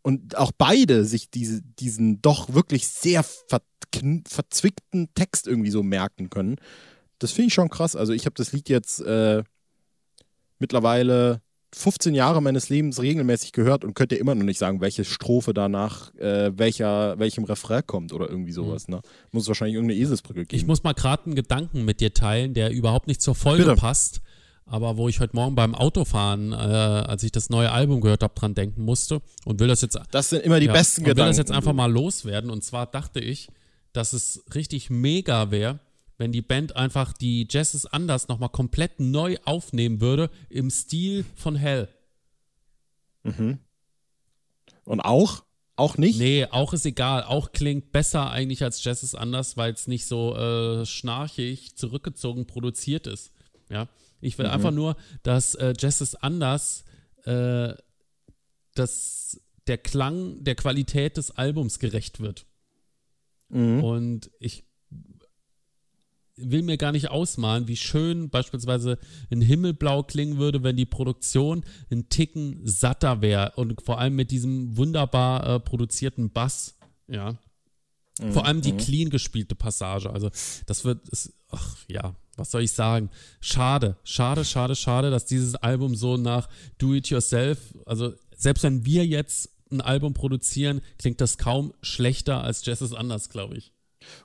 und 0.03 0.37
auch 0.37 0.51
beide 0.55 1.05
sich 1.05 1.31
diese, 1.31 1.61
diesen 1.61 2.21
doch 2.21 2.53
wirklich 2.53 2.87
sehr 2.87 3.23
ver 3.23 3.61
verzwickten 4.27 5.09
Text 5.13 5.47
irgendwie 5.47 5.69
so 5.69 5.83
merken 5.83 6.31
können. 6.31 6.55
Das 7.19 7.31
finde 7.31 7.49
ich 7.49 7.53
schon 7.53 7.69
krass. 7.69 7.95
Also 7.95 8.11
ich 8.11 8.25
habe 8.25 8.33
das 8.35 8.51
Lied 8.51 8.67
jetzt 8.67 9.01
äh, 9.01 9.43
mittlerweile 10.57 11.41
15 11.75 12.15
Jahre 12.15 12.41
meines 12.41 12.69
Lebens 12.69 13.01
regelmäßig 13.01 13.51
gehört 13.51 13.83
und 13.83 13.93
könnte 13.93 14.15
immer 14.15 14.33
noch 14.33 14.43
nicht 14.43 14.57
sagen, 14.57 14.81
welche 14.81 15.05
Strophe 15.05 15.53
danach 15.53 16.13
äh, 16.15 16.51
welcher, 16.55 17.19
welchem 17.19 17.43
Refrain 17.43 17.85
kommt 17.85 18.13
oder 18.13 18.29
irgendwie 18.29 18.51
sowas. 18.51 18.87
Mhm. 18.87 18.95
Ne? 18.95 19.01
Muss 19.31 19.47
wahrscheinlich 19.47 19.75
irgendeine 19.75 19.99
Eselsbrücke 19.99 20.45
geben. 20.45 20.59
Ich 20.59 20.65
muss 20.65 20.83
mal 20.83 20.93
gerade 20.93 21.25
einen 21.25 21.35
Gedanken 21.35 21.85
mit 21.85 21.99
dir 21.99 22.13
teilen, 22.13 22.55
der 22.55 22.71
überhaupt 22.71 23.07
nicht 23.07 23.21
zur 23.21 23.35
Folge 23.35 23.65
Bitte. 23.65 23.75
passt 23.75 24.21
aber 24.65 24.97
wo 24.97 25.09
ich 25.09 25.19
heute 25.19 25.35
Morgen 25.35 25.55
beim 25.55 25.75
Autofahren, 25.75 26.51
äh, 26.51 26.55
als 26.55 27.23
ich 27.23 27.31
das 27.31 27.49
neue 27.49 27.71
Album 27.71 28.01
gehört 28.01 28.23
habe, 28.23 28.33
dran 28.33 28.55
denken 28.55 28.83
musste 28.83 29.21
und 29.45 29.59
will 29.59 29.67
das 29.67 29.81
jetzt. 29.81 29.99
Das 30.11 30.29
sind 30.29 30.43
immer 30.43 30.59
die 30.59 30.67
ja, 30.67 30.73
besten 30.73 31.03
Gedanken. 31.03 31.19
will 31.19 31.27
das 31.27 31.37
jetzt 31.37 31.51
einfach 31.51 31.73
mal 31.73 31.91
loswerden. 31.91 32.49
Und 32.49 32.63
zwar 32.63 32.85
dachte 32.85 33.19
ich, 33.19 33.49
dass 33.91 34.13
es 34.13 34.43
richtig 34.55 34.89
mega 34.89 35.51
wäre, 35.51 35.79
wenn 36.17 36.31
die 36.31 36.41
Band 36.41 36.75
einfach 36.75 37.13
die 37.13 37.47
Jazz 37.49 37.85
anders 37.85 38.27
nochmal 38.27 38.49
komplett 38.49 38.99
neu 38.99 39.37
aufnehmen 39.45 40.01
würde 40.01 40.29
im 40.49 40.69
Stil 40.69 41.25
von 41.35 41.55
Hell. 41.55 41.89
Mhm. 43.23 43.59
Und 44.85 45.01
auch? 45.01 45.43
Auch 45.75 45.97
nicht? 45.97 46.19
Nee, 46.19 46.45
auch 46.45 46.73
ist 46.73 46.85
egal. 46.85 47.23
Auch 47.23 47.51
klingt 47.51 47.91
besser 47.91 48.29
eigentlich 48.29 48.63
als 48.63 48.83
Jazz 48.83 49.01
ist 49.01 49.15
anders, 49.15 49.57
weil 49.57 49.73
es 49.73 49.87
nicht 49.87 50.05
so 50.05 50.35
äh, 50.35 50.85
schnarchig 50.85 51.75
zurückgezogen 51.75 52.45
produziert 52.45 53.07
ist. 53.07 53.31
Ja. 53.69 53.87
Ich 54.23 54.37
will 54.37 54.47
mhm. 54.47 54.53
einfach 54.53 54.71
nur, 54.71 54.95
dass 55.23 55.55
äh, 55.55 55.73
ist 55.81 56.23
anders, 56.23 56.83
äh, 57.25 57.73
dass 58.75 59.41
der 59.67 59.77
Klang 59.77 60.43
der 60.43 60.55
Qualität 60.55 61.17
des 61.17 61.31
Albums 61.31 61.79
gerecht 61.79 62.19
wird. 62.19 62.45
Mhm. 63.49 63.83
Und 63.83 64.31
ich 64.39 64.65
will 66.35 66.63
mir 66.63 66.77
gar 66.77 66.91
nicht 66.91 67.09
ausmalen, 67.11 67.67
wie 67.67 67.77
schön 67.77 68.29
beispielsweise 68.29 68.97
ein 69.31 69.41
Himmelblau 69.41 70.03
klingen 70.03 70.37
würde, 70.37 70.63
wenn 70.63 70.75
die 70.75 70.85
Produktion 70.85 71.63
ein 71.91 72.09
Ticken 72.09 72.59
satter 72.63 73.21
wäre 73.21 73.53
und 73.55 73.81
vor 73.83 73.99
allem 73.99 74.15
mit 74.15 74.31
diesem 74.31 74.75
wunderbar 74.75 75.47
äh, 75.47 75.59
produzierten 75.59 76.31
Bass, 76.31 76.77
ja. 77.07 77.37
Mhm. 78.19 78.31
Vor 78.31 78.45
allem 78.45 78.61
die 78.61 78.73
mhm. 78.73 78.77
clean 78.77 79.09
gespielte 79.09 79.55
Passage. 79.55 80.09
Also, 80.09 80.29
das 80.65 80.85
wird, 80.85 81.07
ist, 81.09 81.33
ach 81.49 81.77
ja, 81.87 82.15
was 82.35 82.51
soll 82.51 82.63
ich 82.63 82.71
sagen? 82.71 83.09
Schade, 83.41 83.97
schade, 84.03 84.45
schade, 84.45 84.75
schade, 84.75 85.11
dass 85.11 85.25
dieses 85.25 85.55
Album 85.55 85.95
so 85.95 86.17
nach 86.17 86.49
Do 86.77 86.93
It 86.93 87.09
Yourself, 87.09 87.59
also 87.85 88.13
selbst 88.35 88.63
wenn 88.63 88.85
wir 88.85 89.05
jetzt 89.05 89.49
ein 89.71 89.81
Album 89.81 90.13
produzieren, 90.13 90.81
klingt 90.97 91.21
das 91.21 91.37
kaum 91.37 91.73
schlechter 91.81 92.43
als 92.43 92.65
Jazz 92.65 92.81
ist 92.81 92.93
anders, 92.93 93.29
glaube 93.29 93.57
ich. 93.57 93.73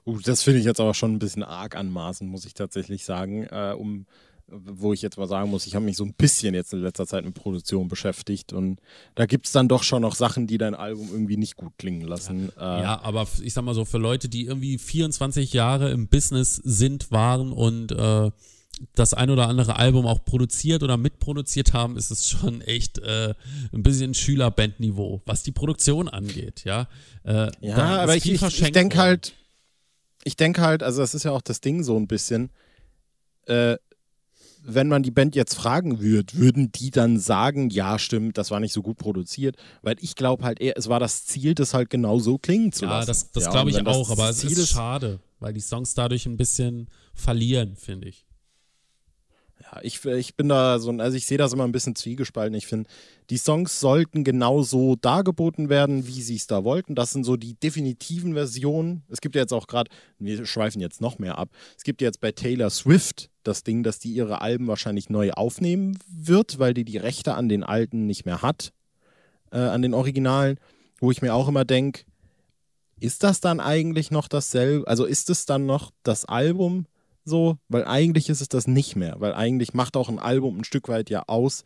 Uh, 0.05 0.19
das 0.21 0.43
finde 0.43 0.59
ich 0.59 0.67
jetzt 0.67 0.81
aber 0.81 0.95
schon 0.95 1.15
ein 1.15 1.19
bisschen 1.19 1.43
arg 1.43 1.77
anmaßen, 1.77 2.27
muss 2.29 2.45
ich 2.45 2.55
tatsächlich 2.55 3.05
sagen. 3.05 3.45
Äh, 3.45 3.75
um, 3.77 4.07
wo 4.51 4.93
ich 4.93 5.03
jetzt 5.03 5.19
mal 5.19 5.29
sagen 5.29 5.51
muss, 5.51 5.67
ich 5.67 5.75
habe 5.75 5.85
mich 5.85 5.97
so 5.97 6.05
ein 6.05 6.15
bisschen 6.15 6.55
jetzt 6.55 6.73
in 6.73 6.81
letzter 6.81 7.07
Zeit 7.07 7.25
mit 7.25 7.35
Produktion 7.35 7.89
beschäftigt 7.89 8.53
und 8.53 8.81
da 9.15 9.27
gibt 9.27 9.47
es 9.47 9.53
dann 9.53 9.69
doch 9.69 9.83
schon 9.83 10.03
noch 10.03 10.15
Sachen, 10.15 10.47
die 10.47 10.59
dein 10.59 10.75
Album 10.75 11.09
irgendwie 11.13 11.37
nicht 11.37 11.57
gut 11.57 11.73
klingen 11.79 12.03
lassen. 12.03 12.51
Ja, 12.57 12.79
äh, 12.79 12.83
ja, 12.83 13.01
aber 13.03 13.27
ich 13.43 13.53
sag 13.53 13.65
mal 13.65 13.75
so, 13.75 13.85
für 13.85 13.99
Leute, 13.99 14.29
die 14.29 14.47
irgendwie 14.47 14.79
24 14.79 15.53
Jahre 15.53 15.91
im 15.91 16.09
Business 16.09 16.57
sind, 16.57 17.11
waren 17.11 17.53
und 17.53 17.93
äh, 17.93 18.31
das 18.95 19.13
ein 19.13 19.31
oder 19.31 19.49
andere 19.49 19.77
Album 19.77 20.07
auch 20.07 20.25
produziert 20.25 20.83
oder 20.83 20.97
mitproduziert 20.97 21.73
haben, 21.73 21.97
ist 21.97 22.11
es 22.11 22.29
schon 22.29 22.61
echt 22.63 22.99
äh, 22.99 23.35
ein 23.73 23.83
bisschen 23.83 24.15
Schülerbandniveau, 24.15 25.21
was 25.27 25.43
die 25.43 25.53
Produktion 25.53 26.09
angeht, 26.09 26.65
ja. 26.65 26.89
Äh, 27.25 27.51
ja, 27.61 27.77
aber 27.77 28.17
ich, 28.17 28.31
ich, 28.31 28.43
ich 28.43 28.73
denke 28.73 28.99
halt, 28.99 29.35
ich 30.25 30.37
denke 30.37 30.63
halt, 30.63 30.83
also 30.83 31.01
das 31.01 31.15
ist 31.15 31.25
ja 31.25 31.33
auch 31.33 31.43
das 31.43 31.61
Ding 31.61 31.83
so 31.83 31.97
ein 31.97 32.07
bisschen, 32.07 32.51
äh, 33.47 33.77
wenn 34.69 34.89
man 34.89 35.03
die 35.03 35.11
Band 35.11 35.35
jetzt 35.35 35.55
fragen 35.55 36.01
würde, 36.01 36.35
würden 36.35 36.71
die 36.73 36.91
dann 36.91 37.19
sagen, 37.19 37.71
ja, 37.71 37.99
stimmt, 37.99 38.39
das 38.39 38.51
war 38.51 38.61
nicht 38.61 38.73
so 38.73 38.83
gut 38.83 38.99
produziert, 38.99 39.57
weil 39.83 39.97
ich 40.01 40.15
glaube 40.15 40.45
halt 40.45 40.61
eher, 40.61 40.77
es 40.77 40.89
war 40.89 41.01
das 41.01 41.25
Ziel, 41.25 41.55
das 41.55 41.75
halt 41.75 41.91
genau 41.91 42.19
so 42.19 42.39
klingen 42.39 42.73
zu 42.73 42.85
lassen. 42.85 43.01
Ja, 43.01 43.07
das, 43.07 43.31
das 43.33 43.45
ja, 43.45 43.51
glaube 43.51 43.71
ich 43.71 43.87
auch, 43.87 44.11
aber 44.11 44.29
es 44.29 44.45
ist 44.45 44.69
schade, 44.69 45.21
weil 45.41 45.53
die 45.53 45.61
Songs 45.61 45.95
dadurch 45.95 46.27
ein 46.27 46.37
bisschen 46.37 46.89
verlieren, 47.15 47.77
finde 47.77 48.09
ich 48.09 48.28
ja, 49.63 49.81
ich, 49.83 50.05
ich 50.05 50.37
bin 50.37 50.49
da 50.49 50.79
so, 50.79 50.91
also 50.93 51.17
ich 51.17 51.27
sehe 51.27 51.39
das 51.39 51.53
immer 51.53 51.65
ein 51.65 51.73
bisschen 51.73 51.97
zwiegespalten. 51.97 52.55
Ich 52.55 52.67
finde, 52.67 52.89
die 53.31 53.37
Songs 53.37 53.81
sollten 53.81 54.25
genauso 54.25 54.97
dargeboten 54.97 55.69
werden, 55.69 56.07
wie 56.07 56.23
sie 56.23 56.37
es 56.37 56.47
da 56.47 56.65
wollten. 56.65 56.95
Das 56.95 57.11
sind 57.11 57.25
so 57.25 57.37
die 57.37 57.55
definitiven 57.55 58.35
Versionen. 58.35 59.03
Es 59.09 59.21
gibt 59.21 59.35
ja 59.35 59.43
jetzt 59.43 59.53
auch 59.53 59.67
gerade, 59.67 59.91
wir 60.19 60.47
schweifen 60.47 60.81
jetzt 60.81 61.01
noch 61.01 61.19
mehr 61.19 61.39
ab. 61.39 61.51
Es 61.77 61.83
gibt 61.83 62.01
jetzt 62.01 62.21
bei 62.21 62.33
Taylor 62.33 62.71
Swift 62.71 63.31
das 63.43 63.65
Ding, 63.65 63.83
dass 63.83 63.99
die 63.99 64.13
ihre 64.13 64.41
Alben 64.41 64.67
wahrscheinlich 64.69 65.11
neu 65.11 65.33
aufnehmen 65.33 65.99
wird, 66.09 66.59
weil 66.59 66.75
die 66.75 66.85
die 66.85 66.99
Rechte 66.99 67.35
an 67.35 67.49
den 67.49 67.65
alten 67.65 68.07
nicht 68.07 68.25
mehr 68.27 68.43
hat, 68.43 68.73
äh, 69.51 69.59
an 69.59 69.83
den 69.83 69.95
Originalen. 69.95 70.59
Wo 71.01 71.11
ich 71.11 71.23
mir 71.23 71.35
auch 71.35 71.49
immer 71.49 71.65
denke, 71.65 72.03
ist 73.01 73.23
das 73.23 73.41
dann 73.41 73.61
eigentlich 73.61 74.11
noch 74.11 74.29
dasselbe? 74.29 74.87
Also 74.87 75.05
ist 75.05 75.31
es 75.31 75.47
dann 75.47 75.67
noch 75.67 75.93
das 76.03 76.25
Album? 76.25 76.87
So, 77.29 77.59
weil 77.69 77.85
eigentlich 77.85 78.29
ist 78.29 78.41
es 78.41 78.49
das 78.49 78.67
nicht 78.67 78.97
mehr, 78.97 79.17
weil 79.19 79.35
eigentlich 79.35 79.75
macht 79.75 79.97
auch 79.97 80.09
ein 80.09 80.19
Album 80.19 80.59
ein 80.59 80.65
Stück 80.65 80.89
weit 80.89 81.11
ja 81.11 81.25
aus, 81.27 81.65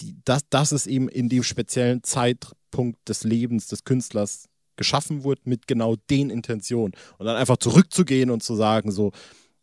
die, 0.00 0.16
dass, 0.24 0.48
dass 0.48 0.72
es 0.72 0.86
eben 0.86 1.08
in 1.08 1.28
dem 1.28 1.42
speziellen 1.42 2.02
Zeitpunkt 2.02 3.08
des 3.08 3.24
Lebens 3.24 3.68
des 3.68 3.84
Künstlers 3.84 4.48
geschaffen 4.76 5.24
wurde 5.24 5.42
mit 5.44 5.66
genau 5.66 5.96
den 6.08 6.30
Intentionen. 6.30 6.94
Und 7.18 7.26
dann 7.26 7.36
einfach 7.36 7.58
zurückzugehen 7.58 8.30
und 8.30 8.42
zu 8.42 8.54
sagen 8.54 8.90
so, 8.90 9.12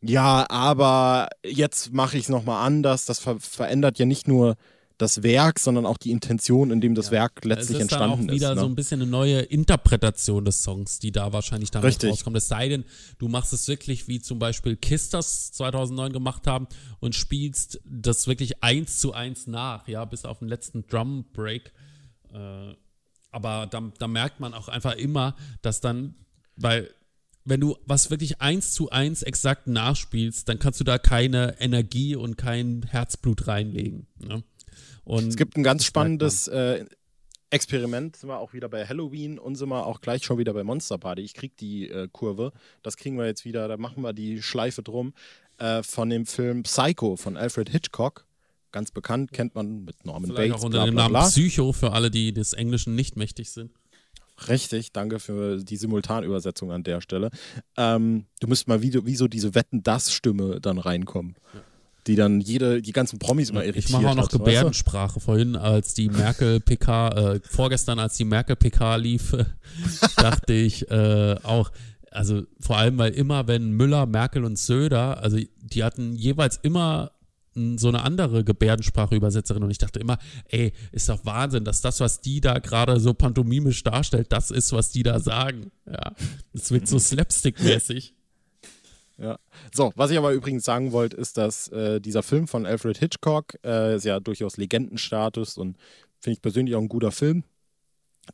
ja, 0.01 0.45
aber 0.49 1.29
jetzt 1.43 1.91
mache 1.91 2.17
ich 2.17 2.25
es 2.25 2.29
nochmal 2.29 2.65
anders, 2.65 3.05
das 3.05 3.19
ver 3.19 3.39
verändert 3.39 3.97
ja 3.97 4.05
nicht 4.05 4.27
nur 4.27 4.55
das 4.97 5.21
Werk, 5.21 5.59
sondern 5.59 5.85
auch 5.85 5.97
die 5.97 6.11
Intention, 6.11 6.71
in 6.71 6.81
dem 6.81 6.95
das 6.95 7.07
ja. 7.07 7.13
Werk 7.13 7.45
letztlich 7.45 7.79
entstanden 7.79 8.29
ist. 8.29 8.29
Es 8.29 8.35
ist 8.35 8.41
dann 8.41 8.51
auch 8.51 8.53
wieder 8.53 8.55
ne? 8.55 8.61
so 8.61 8.65
ein 8.67 8.75
bisschen 8.75 9.01
eine 9.01 9.09
neue 9.09 9.41
Interpretation 9.41 10.43
des 10.43 10.63
Songs, 10.63 10.99
die 10.99 11.11
da 11.11 11.31
wahrscheinlich 11.33 11.69
dann 11.69 11.83
rauskommt. 11.83 12.35
Es 12.35 12.47
sei 12.47 12.69
denn, 12.69 12.83
du 13.19 13.27
machst 13.27 13.53
es 13.53 13.67
wirklich 13.67 14.07
wie 14.07 14.19
zum 14.19 14.39
Beispiel 14.39 14.75
Kiss 14.75 15.09
das 15.09 15.51
2009 15.51 16.13
gemacht 16.13 16.47
haben 16.47 16.67
und 16.99 17.15
spielst 17.15 17.79
das 17.85 18.27
wirklich 18.27 18.63
eins 18.63 18.99
zu 18.99 19.13
eins 19.13 19.45
nach, 19.45 19.87
ja, 19.87 20.03
bis 20.05 20.25
auf 20.25 20.39
den 20.39 20.47
letzten 20.47 20.87
Drum 20.87 21.25
Break. 21.31 21.71
Äh, 22.33 22.73
aber 23.31 23.67
da, 23.69 23.91
da 23.99 24.07
merkt 24.07 24.39
man 24.39 24.55
auch 24.55 24.67
einfach 24.67 24.95
immer, 24.95 25.35
dass 25.61 25.79
dann, 25.79 26.15
weil 26.55 26.89
wenn 27.45 27.61
du 27.61 27.77
was 27.85 28.09
wirklich 28.09 28.41
eins 28.41 28.73
zu 28.73 28.89
eins 28.89 29.21
exakt 29.21 29.67
nachspielst, 29.67 30.49
dann 30.49 30.59
kannst 30.59 30.79
du 30.79 30.83
da 30.83 30.97
keine 30.97 31.55
Energie 31.59 32.15
und 32.15 32.37
kein 32.37 32.83
Herzblut 32.83 33.47
reinlegen. 33.47 34.07
Ne? 34.19 34.43
Und 35.07 35.29
es 35.29 35.37
gibt 35.37 35.55
ein 35.55 35.63
ganz 35.63 35.85
spannendes 35.85 36.49
äh, 36.49 36.85
Experiment, 37.49 38.17
sind 38.17 38.27
wir 38.27 38.39
auch 38.39 38.51
wieder 38.51 38.67
bei 38.67 38.85
Halloween 38.85 39.39
und 39.39 39.55
sind 39.55 39.69
wir 39.69 39.85
auch 39.85 40.01
gleich 40.01 40.25
schon 40.25 40.37
wieder 40.37 40.53
bei 40.53 40.65
Monster 40.65 40.97
Party. 40.97 41.21
Ich 41.21 41.33
krieg 41.33 41.55
die 41.55 41.89
äh, 41.89 42.09
Kurve, 42.11 42.51
das 42.83 42.97
kriegen 42.97 43.17
wir 43.17 43.25
jetzt 43.25 43.45
wieder, 43.45 43.69
da 43.69 43.77
machen 43.77 44.03
wir 44.03 44.11
die 44.11 44.41
Schleife 44.41 44.83
drum, 44.83 45.13
äh, 45.59 45.81
von 45.81 46.09
dem 46.09 46.25
Film 46.25 46.63
Psycho 46.63 47.15
von 47.15 47.37
Alfred 47.37 47.69
Hitchcock. 47.69 48.25
Ganz 48.73 48.91
bekannt, 48.91 49.31
kennt 49.31 49.55
man 49.55 49.85
mit 49.85 50.05
Norman 50.05 50.31
Vielleicht 50.31 50.51
Bates. 50.51 50.61
auch 50.61 50.65
unter 50.65 50.83
bla, 50.83 50.91
bla, 50.91 51.07
dem 51.07 51.13
Namen 51.13 51.29
Psycho 51.29 51.71
für 51.71 51.93
alle, 51.93 52.11
die 52.11 52.33
des 52.33 52.51
Englischen 52.51 52.95
nicht 52.95 53.15
mächtig 53.15 53.49
sind. 53.49 53.71
Richtig, 54.49 54.91
danke 54.91 55.19
für 55.19 55.63
die 55.63 55.77
Simultanübersetzung 55.77 56.73
an 56.73 56.83
der 56.83 56.99
Stelle. 56.99 57.31
Ähm, 57.77 58.25
du 58.41 58.47
müsst 58.47 58.67
mal 58.67 58.81
wie, 58.81 58.93
wie 59.05 59.15
so 59.15 59.29
diese 59.29 59.55
Wetten-Das-Stimme 59.55 60.59
dann 60.59 60.79
reinkommen. 60.79 61.37
Ja 61.53 61.61
die 62.07 62.15
dann 62.15 62.41
jede, 62.41 62.81
die 62.81 62.91
ganzen 62.91 63.19
Promis 63.19 63.49
immer 63.49 63.63
irritiert 63.63 63.85
Ich 63.85 63.91
mache 63.91 64.07
auch 64.07 64.15
noch 64.15 64.23
hat, 64.23 64.31
Gebärdensprache 64.31 65.15
weißt 65.15 65.15
du? 65.15 65.19
vorhin, 65.19 65.55
als 65.55 65.93
die 65.93 66.09
Merkel-PK, 66.09 67.09
äh, 67.09 67.39
vorgestern, 67.43 67.99
als 67.99 68.17
die 68.17 68.25
Merkel-PK 68.25 68.95
lief, 68.95 69.35
dachte 70.15 70.53
ich 70.53 70.89
äh, 70.89 71.35
auch, 71.43 71.71
also 72.11 72.43
vor 72.59 72.77
allem, 72.77 72.97
weil 72.97 73.13
immer, 73.13 73.47
wenn 73.47 73.71
Müller, 73.71 74.05
Merkel 74.05 74.43
und 74.45 74.57
Söder, 74.57 75.21
also 75.21 75.37
die 75.59 75.83
hatten 75.83 76.15
jeweils 76.15 76.57
immer 76.57 77.11
so 77.77 77.87
eine 77.87 78.03
andere 78.03 78.43
Gebärdensprache-Übersetzerin 78.43 79.63
und 79.63 79.71
ich 79.71 79.79
dachte 79.79 79.99
immer, 79.99 80.19
ey, 80.49 80.73
ist 80.91 81.09
doch 81.09 81.25
Wahnsinn, 81.25 81.63
dass 81.63 81.81
das, 81.81 81.99
was 81.99 82.21
die 82.21 82.39
da 82.39 82.59
gerade 82.59 82.99
so 82.99 83.13
pantomimisch 83.13 83.83
darstellt, 83.83 84.27
das 84.31 84.51
ist, 84.51 84.71
was 84.73 84.91
die 84.91 85.03
da 85.03 85.19
sagen. 85.19 85.71
Ja, 85.85 86.13
das 86.53 86.71
wird 86.71 86.87
so 86.87 86.97
slapstick-mäßig. 86.97 88.13
Ja. 89.17 89.39
So, 89.73 89.91
was 89.95 90.11
ich 90.11 90.17
aber 90.17 90.31
übrigens 90.31 90.63
sagen 90.63 90.91
wollte, 90.91 91.17
ist, 91.17 91.37
dass 91.37 91.69
äh, 91.69 91.99
dieser 91.99 92.23
Film 92.23 92.47
von 92.47 92.65
Alfred 92.65 92.97
Hitchcock 92.97 93.57
äh, 93.63 93.95
ist 93.95 94.05
ja 94.05 94.19
durchaus 94.19 94.57
Legendenstatus 94.57 95.57
und 95.57 95.77
finde 96.19 96.35
ich 96.35 96.41
persönlich 96.41 96.75
auch 96.75 96.81
ein 96.81 96.89
guter 96.89 97.11
Film. 97.11 97.43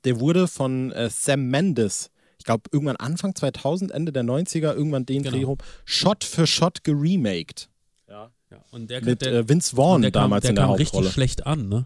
Der 0.03 0.19
wurde 0.19 0.47
von 0.47 0.91
äh, 0.91 1.09
Sam 1.09 1.47
Mendes, 1.47 2.09
ich 2.37 2.45
glaube 2.45 2.63
irgendwann 2.71 2.97
Anfang 2.97 3.33
2000, 3.35 3.91
Ende 3.91 4.11
der 4.11 4.23
90er, 4.23 4.73
irgendwann 4.73 5.05
den 5.05 5.23
genau. 5.23 5.35
Dreh 5.35 5.43
rum, 5.43 5.57
Shot 5.85 6.23
für 6.23 6.47
Shot 6.47 6.83
geremaked. 6.83 7.69
Ja. 8.09 8.31
ja. 8.51 8.57
Und 8.71 8.89
der, 8.89 9.03
Mit 9.03 9.21
der, 9.21 9.33
äh, 9.33 9.49
Vince 9.49 9.75
Vaughn 9.75 10.01
damals 10.11 10.13
kam, 10.13 10.29
der 10.41 10.49
in 10.49 10.55
der 10.55 10.63
kam 10.63 10.69
Hauptrolle. 10.71 10.79
richtig 10.79 11.13
schlecht 11.13 11.45
an, 11.45 11.69
ne? 11.69 11.85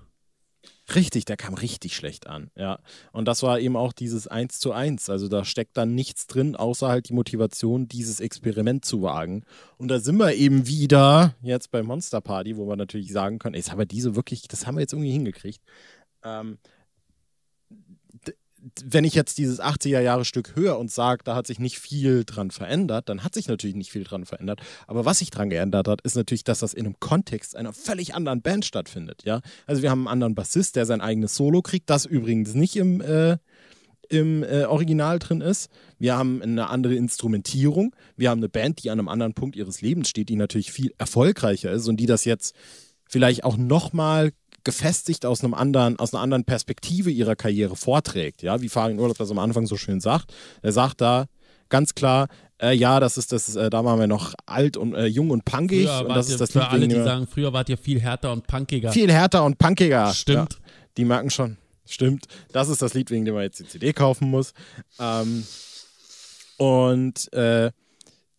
Richtig, 0.95 1.26
der 1.26 1.36
kam 1.36 1.54
richtig 1.54 1.97
schlecht 1.97 2.28
an, 2.28 2.50
ja. 2.56 2.80
Und 3.12 3.28
das 3.28 3.43
war 3.43 3.60
eben 3.60 3.76
auch 3.76 3.91
dieses 3.91 4.28
Eins 4.28 4.60
zu 4.60 4.71
eins. 4.71 5.10
Also 5.10 5.28
da 5.28 5.43
steckt 5.43 5.76
dann 5.76 5.95
nichts 5.95 6.28
drin, 6.28 6.56
außer 6.56 6.88
halt 6.88 7.10
die 7.10 7.13
Motivation, 7.13 7.89
dieses 7.89 8.21
Experiment 8.21 8.86
zu 8.86 9.02
wagen. 9.02 9.43
Und 9.78 9.89
da 9.89 10.00
sind 10.00 10.17
wir 10.17 10.34
eben 10.34 10.65
wieder 10.65 11.36
jetzt 11.41 11.71
bei 11.71 11.84
Monster 11.84 12.21
Party, 12.21 12.56
wo 12.56 12.67
wir 12.69 12.78
natürlich 12.78 13.12
sagen 13.12 13.38
können, 13.38 13.56
ey, 13.56 13.62
das 13.62 13.71
haben 13.71 13.80
wir 13.80 13.86
diese 13.86 14.15
wirklich, 14.15 14.47
das 14.47 14.65
haben 14.65 14.76
wir 14.76 14.82
jetzt 14.82 14.93
irgendwie 14.93 15.12
hingekriegt. 15.12 15.62
Ähm, 16.23 16.58
wenn 18.84 19.03
ich 19.03 19.13
jetzt 19.13 19.38
dieses 19.38 19.62
80er 19.62 19.99
Jahre 19.99 20.25
Stück 20.25 20.56
höre 20.56 20.77
und 20.80 20.91
sage, 20.91 21.23
da 21.23 21.36
hat 21.36 21.47
sich 21.47 21.60
nicht 21.60 21.80
viel 21.80 22.23
dran 22.25 22.51
verändert, 22.51 23.10
dann 23.10 23.23
hat 23.23 23.34
sich 23.34 23.47
natürlich 23.47 23.75
nicht 23.75 23.91
viel 23.91 24.03
dran 24.03 24.25
verändert. 24.25 24.62
Aber 24.88 25.06
was 25.06 25.19
sich 25.19 25.30
dran 25.30 25.49
geändert 25.49 25.88
hat, 25.88 26.01
ist 26.01 26.15
natürlich, 26.15 26.43
dass 26.43 26.60
das 26.60 26.73
in 26.73 26.86
einem 26.86 26.99
Kontext 26.99 27.56
einer 27.56 27.73
völlig 27.73 28.15
anderen 28.15 28.41
Band 28.41 28.65
stattfindet. 28.65 29.23
Ja? 29.25 29.41
Also 29.65 29.82
wir 29.82 29.91
haben 29.91 30.01
einen 30.01 30.13
anderen 30.13 30.36
Bassist, 30.36 30.75
der 30.75 30.86
sein 30.86 31.01
eigenes 31.01 31.36
Solo 31.36 31.62
kriegt, 31.62 31.89
das 31.89 32.06
übrigens 32.06 32.53
nicht 32.53 32.75
im, 32.75 33.01
äh, 33.01 33.38
im 34.10 34.43
äh, 34.43 34.63
Original 34.63 35.19
drin 35.19 35.41
ist. 35.41 35.69
Wir 35.99 36.17
haben 36.17 36.41
eine 36.41 36.69
andere 36.69 36.95
Instrumentierung. 36.95 37.95
Wir 38.15 38.30
haben 38.30 38.39
eine 38.39 38.49
Band, 38.49 38.84
die 38.84 38.89
an 38.89 38.99
einem 38.99 39.10
anderen 39.10 39.34
Punkt 39.34 39.56
ihres 39.56 39.82
Lebens 39.82 40.10
steht, 40.10 40.30
die 40.30 40.36
natürlich 40.36 40.71
viel 40.71 40.93
erfolgreicher 40.97 41.71
ist 41.71 41.88
und 41.88 41.97
die 41.97 42.06
das 42.06 42.25
jetzt 42.25 42.56
vielleicht 43.10 43.43
auch 43.43 43.58
nochmal 43.58 44.32
gefestigt 44.67 45.25
aus 45.25 45.45
einem 45.45 45.53
anderen, 45.53 45.97
aus 45.97 46.13
einer 46.13 46.21
anderen 46.21 46.43
Perspektive 46.43 47.10
ihrer 47.10 47.38
Karriere 47.38 47.77
vorträgt. 47.77 48.43
Ja, 48.43 48.62
wie 48.62 48.67
Farin 48.67 48.99
Urlaub 48.99 49.17
das 49.17 49.32
am 49.32 49.39
Anfang 49.39 49.65
so 49.65 49.77
schön 49.77 50.01
sagt. 50.01 50.34
Er 50.62 50.73
sagt 50.73 50.99
da 50.99 51.27
ganz 51.69 51.95
klar, 51.95 52.27
äh, 52.62 52.73
ja, 52.73 52.99
das 52.99 53.17
ist 53.17 53.32
das, 53.32 53.56
äh, 53.56 53.69
da 53.69 53.86
waren 53.86 53.97
wir 53.97 54.08
noch 54.08 54.34
alt 54.45 54.75
und 54.75 54.93
äh, 54.93 55.06
jung 55.06 55.30
und 55.30 55.45
punkig. 55.45 55.88
Früher 55.88 56.06
und 56.06 56.15
das 56.15 56.30
ist 56.30 56.41
das 56.41 56.51
für 56.51 56.67
alle, 56.67 56.86
die 56.86 56.95
sagen, 56.95 57.27
früher 57.27 57.53
wart 57.53 57.69
ihr 57.69 57.77
viel 57.77 58.01
härter 58.01 58.34
und 58.34 58.45
punkiger. 58.45 58.91
Viel 58.91 59.10
härter 59.10 59.45
und 59.45 59.58
punkiger. 59.58 60.13
Stimmt. 60.13 60.56
Ja, 60.56 60.60
die 60.97 61.06
merken 61.06 61.30
schon. 61.30 61.56
Stimmt. 61.86 62.25
Das 62.51 62.67
ist 62.67 62.82
das 62.82 62.93
Lied, 62.93 63.10
wegen 63.10 63.23
dem 63.23 63.36
man 63.36 63.43
jetzt 63.43 63.62
die 63.62 63.67
CD 63.67 63.93
kaufen 63.93 64.30
muss. 64.30 64.51
Ähm, 64.99 65.47
und 66.58 67.32
äh, 67.32 67.71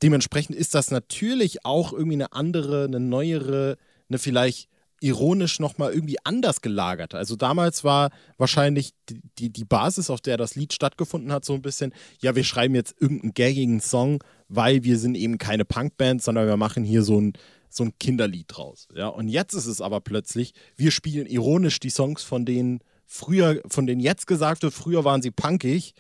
dementsprechend 0.03 0.57
ist 0.57 0.75
das 0.75 0.91
natürlich 0.91 1.65
auch 1.65 1.95
irgendwie 1.95 2.17
eine 2.17 2.35
andere, 2.35 2.85
eine 2.85 3.01
neuere, 3.01 3.79
eine 4.11 4.19
vielleicht 4.19 4.69
ironisch 5.01 5.61
nochmal 5.61 5.93
irgendwie 5.93 6.17
anders 6.25 6.61
gelagert. 6.61 7.15
Also 7.15 7.37
damals 7.37 7.85
war 7.85 8.11
wahrscheinlich 8.37 8.93
die, 9.39 9.51
die, 9.51 9.65
Basis, 9.65 10.11
auf 10.11 10.21
der 10.21 10.37
das 10.37 10.55
Lied 10.55 10.73
stattgefunden 10.73 11.33
hat, 11.33 11.45
so 11.45 11.55
ein 11.55 11.63
bisschen, 11.63 11.93
ja, 12.21 12.35
wir 12.35 12.45
schreiben 12.45 12.75
jetzt 12.75 12.97
irgendeinen 13.01 13.35
gaggigen 13.35 13.81
Song, 13.81 14.23
weil 14.49 14.85
wir 14.85 14.99
sind 14.99 15.15
eben 15.15 15.39
keine 15.39 15.65
Punkband, 15.65 16.23
sondern 16.23 16.47
wir 16.47 16.57
machen 16.57 16.85
hier 16.85 17.03
so 17.03 17.21
ein, 17.21 17.33
so 17.69 17.85
ein 17.85 17.93
Kinderlied 17.99 18.47
draus. 18.49 18.89
Ja, 18.95 19.09
und 19.09 19.29
jetzt 19.29 19.55
ist 19.55 19.67
es 19.67 19.81
aber 19.81 20.01
plötzlich, 20.01 20.53
wir 20.77 20.91
spielen 20.91 21.27
ironisch 21.27 21.81
die 21.81 21.91
Songs, 21.91 22.23
von 22.23 22.45
denen 22.45 22.81
früher, 23.05 23.61
von 23.69 23.87
denen 23.87 24.01
jetzt 24.01 24.27
gesagt 24.27 24.63
wird, 24.63 24.75
früher 24.75 25.05
waren 25.05 25.23
sie 25.23 25.31
punkig, 25.31 25.95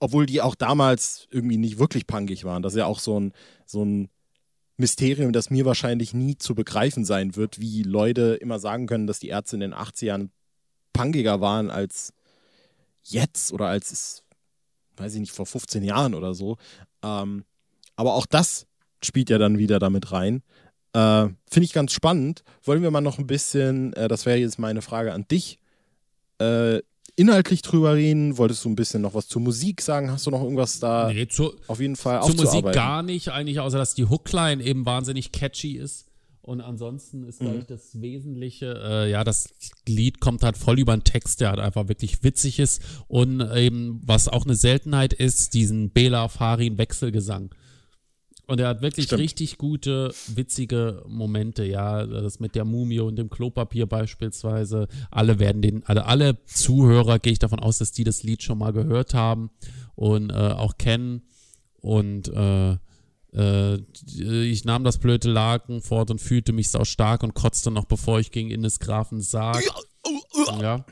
obwohl 0.00 0.26
die 0.26 0.42
auch 0.42 0.54
damals 0.54 1.28
irgendwie 1.30 1.56
nicht 1.56 1.78
wirklich 1.78 2.06
punkig 2.06 2.44
waren. 2.44 2.62
Das 2.62 2.74
ist 2.74 2.78
ja 2.78 2.86
auch 2.86 2.98
so 2.98 3.18
ein, 3.18 3.32
so 3.64 3.84
ein 3.84 4.08
Mysterium, 4.76 5.32
das 5.32 5.50
mir 5.50 5.64
wahrscheinlich 5.64 6.14
nie 6.14 6.36
zu 6.36 6.54
begreifen 6.54 7.04
sein 7.04 7.36
wird, 7.36 7.60
wie 7.60 7.82
Leute 7.82 8.38
immer 8.40 8.58
sagen 8.58 8.86
können, 8.86 9.06
dass 9.06 9.20
die 9.20 9.28
Ärzte 9.28 9.56
in 9.56 9.60
den 9.60 9.74
80ern 9.74 10.30
punkiger 10.92 11.40
waren 11.40 11.70
als 11.70 12.12
jetzt 13.04 13.52
oder 13.52 13.66
als 13.66 13.92
es, 13.92 14.24
weiß 14.96 15.14
ich 15.14 15.20
nicht, 15.20 15.32
vor 15.32 15.46
15 15.46 15.82
Jahren 15.82 16.14
oder 16.14 16.34
so. 16.34 16.56
Ähm, 17.02 17.44
aber 17.96 18.14
auch 18.14 18.26
das 18.26 18.66
spielt 19.02 19.30
ja 19.30 19.38
dann 19.38 19.58
wieder 19.58 19.78
damit 19.78 20.10
rein. 20.10 20.42
Äh, 20.92 21.28
Finde 21.50 21.64
ich 21.64 21.72
ganz 21.72 21.92
spannend. 21.92 22.42
Wollen 22.62 22.82
wir 22.82 22.90
mal 22.90 23.00
noch 23.00 23.18
ein 23.18 23.26
bisschen, 23.26 23.92
äh, 23.92 24.08
das 24.08 24.26
wäre 24.26 24.38
jetzt 24.38 24.58
meine 24.58 24.82
Frage 24.82 25.12
an 25.12 25.26
dich, 25.28 25.58
äh, 26.38 26.80
inhaltlich 27.16 27.62
drüber 27.62 27.94
reden? 27.94 28.38
Wolltest 28.38 28.64
du 28.64 28.68
ein 28.68 28.76
bisschen 28.76 29.02
noch 29.02 29.14
was 29.14 29.28
zur 29.28 29.42
Musik 29.42 29.80
sagen? 29.80 30.10
Hast 30.10 30.26
du 30.26 30.30
noch 30.30 30.42
irgendwas 30.42 30.80
da 30.80 31.10
Nee, 31.12 31.26
zur, 31.28 31.54
auf 31.66 31.80
jeden 31.80 31.96
Fall 31.96 32.22
zur 32.22 32.34
Musik 32.34 32.72
gar 32.72 33.02
nicht, 33.02 33.30
eigentlich, 33.30 33.60
außer 33.60 33.78
dass 33.78 33.94
die 33.94 34.08
Hookline 34.08 34.62
eben 34.62 34.86
wahnsinnig 34.86 35.32
catchy 35.32 35.76
ist. 35.76 36.06
Und 36.44 36.60
ansonsten 36.60 37.24
ist, 37.24 37.40
glaube 37.40 37.60
ich, 37.60 37.64
das 37.64 38.02
Wesentliche, 38.02 38.78
äh, 38.84 39.10
ja, 39.10 39.24
das 39.24 39.48
Lied 39.88 40.20
kommt 40.20 40.42
halt 40.42 40.58
voll 40.58 40.78
über 40.78 40.94
den 40.94 41.02
Text, 41.02 41.40
der 41.40 41.48
halt 41.48 41.58
einfach 41.58 41.88
wirklich 41.88 42.22
witzig 42.22 42.58
ist. 42.58 42.82
Und 43.08 43.40
eben, 43.54 44.02
was 44.04 44.28
auch 44.28 44.44
eine 44.44 44.54
Seltenheit 44.54 45.14
ist, 45.14 45.54
diesen 45.54 45.88
Bela 45.88 46.28
Farin 46.28 46.76
Wechselgesang. 46.76 47.54
Und 48.46 48.60
er 48.60 48.68
hat 48.68 48.82
wirklich 48.82 49.06
Stimmt. 49.06 49.22
richtig 49.22 49.56
gute, 49.56 50.12
witzige 50.28 51.02
Momente, 51.08 51.64
ja. 51.64 52.04
Das 52.04 52.40
mit 52.40 52.54
der 52.54 52.64
Mumie 52.64 53.00
und 53.00 53.16
dem 53.16 53.30
Klopapier 53.30 53.86
beispielsweise. 53.86 54.88
Alle 55.10 55.38
werden 55.38 55.62
den, 55.62 55.82
also 55.86 56.02
alle 56.02 56.44
Zuhörer 56.44 57.18
gehe 57.18 57.32
ich 57.32 57.38
davon 57.38 57.60
aus, 57.60 57.78
dass 57.78 57.92
die 57.92 58.04
das 58.04 58.22
Lied 58.22 58.42
schon 58.42 58.58
mal 58.58 58.72
gehört 58.72 59.14
haben 59.14 59.50
und 59.94 60.30
äh, 60.30 60.34
auch 60.34 60.76
kennen. 60.76 61.22
Und 61.80 62.28
äh, 62.28 62.76
äh, 63.34 63.76
ich 64.44 64.64
nahm 64.64 64.84
das 64.84 64.98
blöde 64.98 65.30
Laken 65.30 65.80
fort 65.80 66.10
und 66.10 66.20
fühlte 66.20 66.52
mich 66.52 66.70
sau 66.70 66.84
stark 66.84 67.22
und 67.22 67.34
kotzte 67.34 67.70
noch, 67.70 67.86
bevor 67.86 68.20
ich 68.20 68.30
ging 68.30 68.50
in 68.50 68.62
des 68.62 68.78
Grafen 68.78 69.20
Sarg. 69.20 69.62
Ja. 70.60 70.84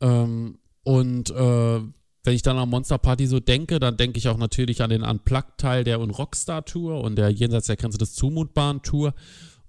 Ähm, 0.00 0.58
und 0.84 1.30
äh, 1.30 1.80
wenn 2.28 2.34
ich 2.34 2.42
dann 2.42 2.58
an 2.58 2.68
Monster 2.68 2.98
Party 2.98 3.26
so 3.26 3.40
denke, 3.40 3.80
dann 3.80 3.96
denke 3.96 4.18
ich 4.18 4.28
auch 4.28 4.36
natürlich 4.36 4.82
an 4.82 4.90
den 4.90 5.02
Unplugged-Teil 5.02 5.82
der 5.82 5.98
und 5.98 6.10
Rockstar 6.10 6.62
Tour 6.62 7.02
und 7.02 7.16
der 7.16 7.30
Jenseits 7.30 7.68
der 7.68 7.76
Grenze 7.76 7.96
des 7.96 8.12
Zumutbaren 8.12 8.82
Tour. 8.82 9.14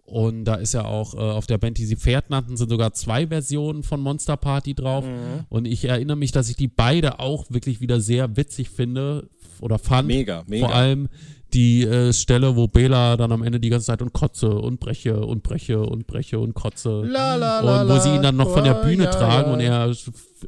Und 0.04 0.44
da 0.44 0.56
ist 0.56 0.74
ja 0.74 0.84
auch 0.84 1.14
äh, 1.14 1.20
auf 1.20 1.48
der 1.48 1.58
Band, 1.58 1.78
die 1.78 1.86
sie 1.86 1.96
Pferd 1.96 2.30
nannten, 2.30 2.58
sind 2.58 2.68
sogar 2.68 2.92
zwei 2.92 3.28
Versionen 3.28 3.84
von 3.84 4.02
Monster 4.02 4.36
Party 4.36 4.74
drauf. 4.74 5.06
Und 5.48 5.68
ich 5.70 5.86
erinnere 5.86 6.18
mich, 6.18 6.34
dass 6.34 6.50
ich 6.50 6.58
die 6.58 6.68
beide 6.68 7.22
auch 7.22 7.46
wirklich 7.50 7.80
wieder 7.80 8.02
sehr 8.02 8.36
witzig 8.36 8.70
finde 8.70 9.30
oder 9.62 9.80
fand. 9.80 10.10
Mega, 10.10 10.44
mega. 10.46 10.68
Vor 10.68 10.76
allem 10.76 11.08
die 11.54 11.84
äh, 11.84 12.14
Stelle, 12.14 12.56
wo 12.56 12.68
Bela 12.68 13.18
dann 13.18 13.32
am 13.32 13.44
Ende 13.44 13.60
die 13.60 13.70
ganze 13.70 13.88
Zeit 13.88 14.02
und 14.02 14.14
kotze 14.14 14.50
und 14.50 14.80
breche 14.80 15.20
und 15.26 15.44
breche 15.44 15.80
und 15.80 16.08
breche 16.08 16.40
und 16.40 16.54
kotze. 16.54 17.02
La, 17.06 17.36
la, 17.36 17.62
la, 17.62 17.82
und 17.82 17.90
wo 17.90 18.00
sie 18.00 18.16
ihn 18.16 18.22
dann 18.22 18.36
noch 18.36 18.52
von 18.52 18.64
der 18.64 18.74
la, 18.74 18.82
Bühne 18.82 19.06
ja, 19.06 19.12
tragen 19.12 19.62
ja. 19.62 19.86
und 19.86 19.94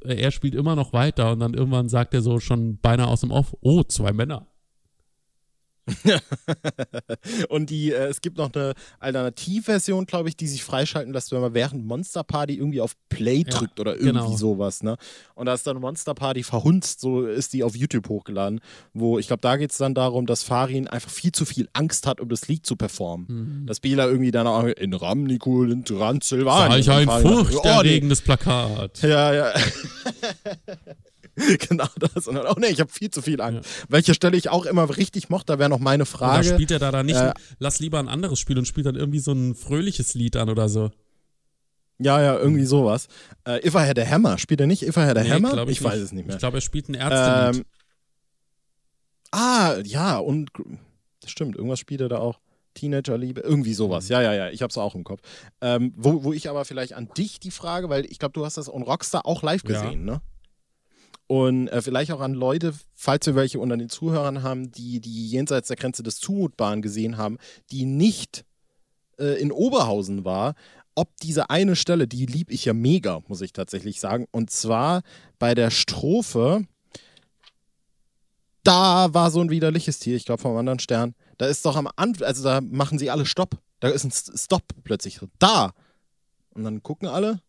er, 0.06 0.18
er 0.18 0.32
spielt 0.32 0.56
immer 0.56 0.76
noch 0.76 0.94
weiter 0.94 1.32
und 1.32 1.40
dann 1.40 1.54
irgendwann 1.54 1.90
sagt 1.90 2.14
er 2.14 2.22
so 2.22 2.40
schon 2.40 2.78
beinahe 2.78 3.08
aus 3.08 3.22
dem 3.22 3.32
Off, 3.32 3.56
oh, 3.62 3.84
zwei 3.84 4.14
Männer. 4.14 4.48
Und 7.50 7.70
die, 7.70 7.92
äh, 7.92 8.08
es 8.08 8.22
gibt 8.22 8.38
noch 8.38 8.54
eine 8.54 8.74
Alternativversion, 9.00 10.06
glaube 10.06 10.30
ich, 10.30 10.38
die 10.38 10.48
sich 10.48 10.64
freischalten 10.64 11.14
lässt, 11.14 11.32
wenn 11.32 11.42
man 11.42 11.54
während 11.54 11.86
Monster 11.86 12.24
Party 12.24 12.56
irgendwie 12.56 12.82
auf 12.82 12.94
Play 13.10 13.44
Ja, 13.48 13.58
drückt 13.58 13.80
oder 13.80 13.94
irgendwie 13.94 14.12
genau. 14.12 14.36
sowas, 14.36 14.84
ne? 14.84 14.98
Und 15.36 15.46
da 15.46 15.54
ist 15.54 15.66
dann 15.68 15.80
Monster 15.80 16.14
Party 16.14 16.44
verhunzt, 16.44 17.02
so 17.02 17.26
ist 17.26 17.54
die 17.54 17.64
auf 17.64 17.76
YouTube 17.76 18.10
hochgeladen, 18.10 18.62
wo 18.94 19.20
ich 19.20 19.28
glaube, 19.28 19.42
da 19.42 19.58
geht 19.58 19.72
es 19.72 19.78
dann 19.78 19.94
darum, 19.94 20.26
dass 20.26 20.44
Farin 20.44 20.88
einfach 20.88 21.12
viel 21.12 21.32
zu 21.32 21.46
viel 21.46 21.70
Angst 21.74 22.08
hat, 22.08 22.20
um 22.22 22.30
das 22.30 22.48
Lied 22.48 22.66
zu 22.66 22.76
performen. 22.76 23.26
Mhm. 23.28 23.66
Dass 23.68 23.80
Bela 23.80 24.08
irgendwie 24.08 24.32
dann 24.32 24.48
auch 24.48 24.64
in 24.64 24.94
Ramnikul 24.94 25.72
in 25.72 25.86
Transsilvanien. 25.86 26.84
Sah 26.84 27.02
ich 27.02 27.10
ein 27.10 27.26
oh, 27.26 27.44
furchterregendes 27.44 28.22
Plakat. 28.22 29.02
ja, 29.02 29.34
ja. 29.34 29.54
genau 31.70 31.88
das. 31.98 32.28
Und 32.28 32.36
dann, 32.36 32.46
oh 32.48 32.56
nee, 32.60 32.68
ich 32.68 32.80
habe 32.80 32.92
viel 32.92 33.10
zu 33.10 33.22
viel 33.22 33.40
Angst. 33.42 33.70
Welche 33.90 34.14
Stelle 34.14 34.36
ich 34.38 34.50
auch 34.50 34.66
immer 34.66 34.96
richtig 34.98 35.30
mochte, 35.30 35.54
da 35.54 35.60
wäre 35.60 35.70
noch 35.70 35.80
meine 35.80 36.04
Oder 36.04 36.06
Frage. 36.12 36.44
spielt 36.54 36.72
er 36.72 36.80
da 36.80 36.92
dann 36.92 37.06
nicht, 37.06 37.16
Äh, 37.18 37.34
lass 37.60 37.80
lieber 37.80 38.00
ein 38.00 38.08
anderes 38.10 38.40
Spiel 38.40 38.58
und 38.58 38.66
spielt 38.68 38.86
dann 38.86 38.96
irgendwie 38.96 39.20
so 39.20 39.32
ein 39.32 39.56
fröhliches 39.56 40.14
Lied 40.14 40.36
an 40.36 40.50
oder 40.50 40.68
so. 40.70 40.92
Ja, 42.00 42.20
ja, 42.22 42.38
irgendwie 42.38 42.66
sowas. 42.66 43.08
Äh, 43.46 43.66
If 43.68 43.76
I 43.76 43.80
Had 43.88 44.00
a 44.00 44.06
Hammer, 44.06 44.38
spielt 44.40 44.60
er 44.60 44.68
nicht 44.68 44.82
If 44.82 44.98
I 44.98 45.02
Had 45.02 45.18
a 45.18 45.24
Nee, 45.24 45.30
Hammer? 45.30 45.52
glaub 45.52 45.70
ich 45.70 45.84
weiß 45.84 46.00
es 46.00 46.12
nicht 46.12 46.26
mehr. 46.26 46.36
Ich 46.36 46.40
glaube, 46.40 46.58
er 46.58 46.62
spielt 46.62 46.90
ein 46.90 46.96
Ärztelied. 46.96 47.58
Ähm, 47.58 47.66
ah, 49.32 49.76
ja, 49.84 50.18
und 50.18 50.50
das 51.22 51.32
stimmt, 51.32 51.56
irgendwas 51.56 51.80
spielt 51.80 52.02
er 52.02 52.10
da 52.10 52.18
auch. 52.18 52.40
Teenagerliebe, 52.74 53.42
irgendwie 53.42 53.74
sowas. 53.74 54.06
Mhm. 54.08 54.14
Ja, 54.14 54.22
ja, 54.22 54.34
ja, 54.34 54.50
ich 54.50 54.62
hab's 54.62 54.78
auch 54.78 54.96
im 54.96 55.04
Kopf. 55.04 55.20
Ähm, 55.60 55.94
wo, 55.98 56.24
wo 56.24 56.32
ich 56.32 56.50
aber 56.50 56.64
vielleicht 56.64 56.94
an 56.94 57.10
dich 57.18 57.40
die 57.42 57.52
Frage, 57.52 57.90
weil 57.90 58.06
ich 58.06 58.18
glaube, 58.18 58.32
du 58.32 58.46
hast 58.46 58.56
das 58.58 58.74
on 58.74 58.82
Rockstar 58.82 59.26
auch 59.26 59.44
live 59.44 59.62
Ja. 59.68 59.82
gesehen, 59.84 60.06
ne? 60.06 60.22
Und 61.32 61.70
äh, 61.70 61.82
vielleicht 61.82 62.12
auch 62.12 62.20
an 62.20 62.34
Leute, 62.34 62.74
falls 62.94 63.26
wir 63.26 63.36
welche 63.36 63.58
unter 63.58 63.78
den 63.78 63.88
Zuhörern 63.88 64.44
haben, 64.44 64.70
die 64.70 65.00
die 65.00 65.30
jenseits 65.30 65.70
der 65.70 65.78
Grenze 65.78 66.04
des 66.04 66.20
Zumutbaren 66.20 66.82
gesehen 66.82 67.16
haben, 67.16 67.38
die 67.72 67.86
nicht 67.86 68.44
äh, 69.18 69.40
in 69.40 69.54
Oberhausen 69.54 70.26
war, 70.26 70.56
ob 70.94 71.16
diese 71.22 71.50
eine 71.50 71.78
Stelle, 71.78 72.06
die 72.06 72.26
lieb 72.26 72.52
ich 72.52 72.66
ja 72.66 72.74
mega, 72.74 73.22
muss 73.30 73.40
ich 73.40 73.54
tatsächlich 73.54 74.02
sagen. 74.02 74.28
Und 74.32 74.52
zwar 74.52 75.04
bei 75.40 75.56
der 75.56 75.70
Strophe, 75.70 76.66
da 78.66 79.14
war 79.14 79.32
so 79.32 79.40
ein 79.40 79.52
widerliches 79.52 80.00
Tier, 80.00 80.18
ich 80.18 80.26
glaube 80.26 80.42
vom 80.42 80.58
anderen 80.58 80.80
Stern. 80.80 81.16
Da 81.38 81.46
ist 81.46 81.66
doch 81.66 81.78
am 81.78 81.88
Anfang, 81.96 82.28
also 82.28 82.44
da 82.44 82.60
machen 82.60 83.00
sie 83.00 83.10
alle 83.10 83.26
Stopp. 83.26 83.58
Da 83.80 83.88
ist 83.88 84.04
ein 84.04 84.12
Stopp 84.12 84.66
plötzlich. 84.84 85.22
Da. 85.40 85.72
Und 86.50 86.66
dann 86.66 86.84
gucken 86.84 87.08
alle. 87.08 87.40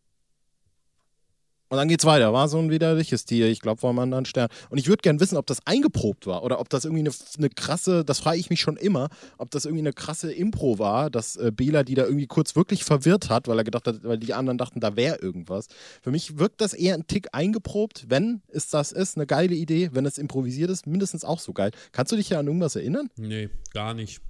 Und 1.73 1.79
dann 1.79 1.89
geht's 1.89 2.05
weiter. 2.05 2.35
War 2.35 2.49
so 2.49 2.59
ein 2.59 2.69
widerliches 2.69 3.25
Tier, 3.25 3.47
ich 3.47 3.61
glaube 3.61 3.81
vom 3.81 3.99
anderen 3.99 4.27
Stern. 4.27 4.51
Und 4.69 4.77
ich 4.77 4.89
würde 4.89 5.01
gern 5.01 5.21
wissen, 5.21 5.39
ob 5.39 5.47
das 5.47 5.67
eingeprobt 5.67 6.27
war 6.27 6.45
oder 6.45 6.61
ob 6.61 6.69
das 6.69 6.85
irgendwie 6.85 7.01
eine, 7.01 7.11
eine 7.39 7.49
krasse, 7.49 8.05
das 8.05 8.21
frage 8.21 8.37
ich 8.37 8.51
mich 8.51 8.61
schon 8.61 8.77
immer, 8.77 9.09
ob 9.39 9.51
das 9.51 9.65
irgendwie 9.65 9.81
eine 9.81 9.95
krasse 9.95 10.31
Impro 10.31 10.79
war, 10.79 11.09
dass 11.09 11.37
äh, 11.37 11.51
Bela 11.51 11.83
die 11.83 11.95
da 11.95 12.05
irgendwie 12.05 12.27
kurz 12.27 12.57
wirklich 12.57 12.85
verwirrt 12.85 13.31
hat, 13.31 13.49
weil 13.49 13.57
er 13.57 13.65
gedacht 13.65 13.87
hat, 13.87 14.05
weil 14.05 14.19
die 14.19 14.35
anderen 14.35 14.59
dachten, 14.59 14.81
da 14.81 14.97
wäre 14.97 15.17
irgendwas. 15.23 15.69
Für 16.03 16.11
mich 16.11 16.39
wirkt 16.39 16.61
das 16.61 16.75
eher 16.75 16.93
ein 16.93 17.07
Tick 17.07 17.29
eingeprobt, 17.33 18.05
wenn 18.11 18.43
es 18.49 18.69
das 18.69 18.93
ist, 18.93 19.17
eine 19.17 19.27
geile 19.27 19.55
Idee, 19.55 19.89
wenn 19.95 20.05
es 20.05 20.19
improvisiert 20.19 20.69
ist, 20.69 20.87
mindestens 20.87 21.25
auch 21.25 21.41
so 21.41 21.55
geil. 21.55 21.71
Kannst 21.93 22.13
du 22.13 22.17
dich 22.17 22.29
ja 22.29 22.39
an 22.39 22.49
irgendwas 22.49 22.77
erinnern? 22.77 23.09
nee, 23.17 23.49
gar 23.73 23.95
nicht. 23.95 24.21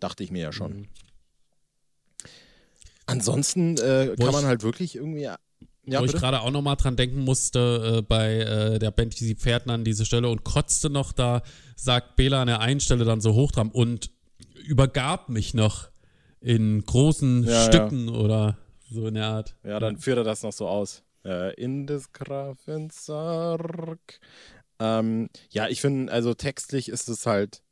Dachte 0.00 0.24
ich 0.24 0.32
mir 0.32 0.42
ja 0.42 0.52
Mhm. 0.72 0.88
Ansonsten 3.06 3.76
äh, 3.78 4.14
kann 4.18 4.32
man 4.32 4.44
halt 4.44 4.62
wirklich 4.62 4.96
irgendwie. 4.96 5.22
Ja, 5.84 6.00
Wo 6.00 6.04
ich 6.04 6.12
gerade 6.12 6.40
auch 6.40 6.50
nochmal 6.52 6.76
dran 6.76 6.94
denken 6.94 7.20
musste, 7.20 7.98
äh, 7.98 8.02
bei 8.02 8.36
äh, 8.38 8.78
der 8.78 8.92
Band, 8.92 9.18
die 9.18 9.24
sie 9.24 9.34
Pferden 9.34 9.70
an 9.70 9.84
diese 9.84 10.04
Stelle 10.04 10.28
und 10.28 10.44
kotzte 10.44 10.90
noch, 10.90 11.12
da 11.12 11.42
sagt 11.74 12.14
Bela 12.14 12.40
an 12.40 12.46
der 12.46 12.60
einen 12.60 12.78
Stelle 12.78 13.04
dann 13.04 13.20
so 13.20 13.34
hoch 13.34 13.50
dran 13.50 13.70
und 13.70 14.10
übergab 14.64 15.28
mich 15.28 15.54
noch 15.54 15.88
in 16.40 16.84
großen 16.84 17.44
Ja, 17.44 17.64
Stücken 17.64 18.08
oder 18.08 18.58
so 18.90 19.06
in 19.08 19.14
der 19.14 19.26
Art. 19.26 19.56
Ja, 19.64 19.80
dann 19.80 19.98
führt 19.98 20.18
er 20.18 20.24
das 20.24 20.42
noch 20.42 20.52
so 20.52 20.68
aus. 20.68 21.02
Äh, 21.24 21.54
in 21.54 21.86
des 21.86 22.12
Grafen 22.12 22.90
Sarg. 22.90 24.20
Ähm, 24.78 25.28
ja, 25.50 25.68
ich 25.68 25.80
finde, 25.80 26.12
also 26.12 26.34
textlich 26.34 26.88
ist 26.88 27.08
es 27.08 27.26
halt 27.26 27.62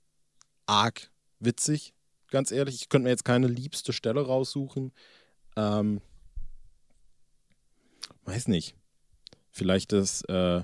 arg 0.67 1.11
witzig, 1.41 1.95
ganz 2.31 2.53
ehrlich. 2.53 2.77
Ich 2.77 2.89
könnte 2.89 3.05
mir 3.05 3.11
jetzt 3.11 3.25
keine 3.25 3.49
liebste 3.49 3.93
Stelle 3.93 4.21
raussuchen. 4.25 4.93
Ähm, 5.61 6.01
weiß 8.25 8.49
nicht. 8.49 8.75
Vielleicht 9.51 9.93
ist, 9.93 10.23
äh, 10.29 10.63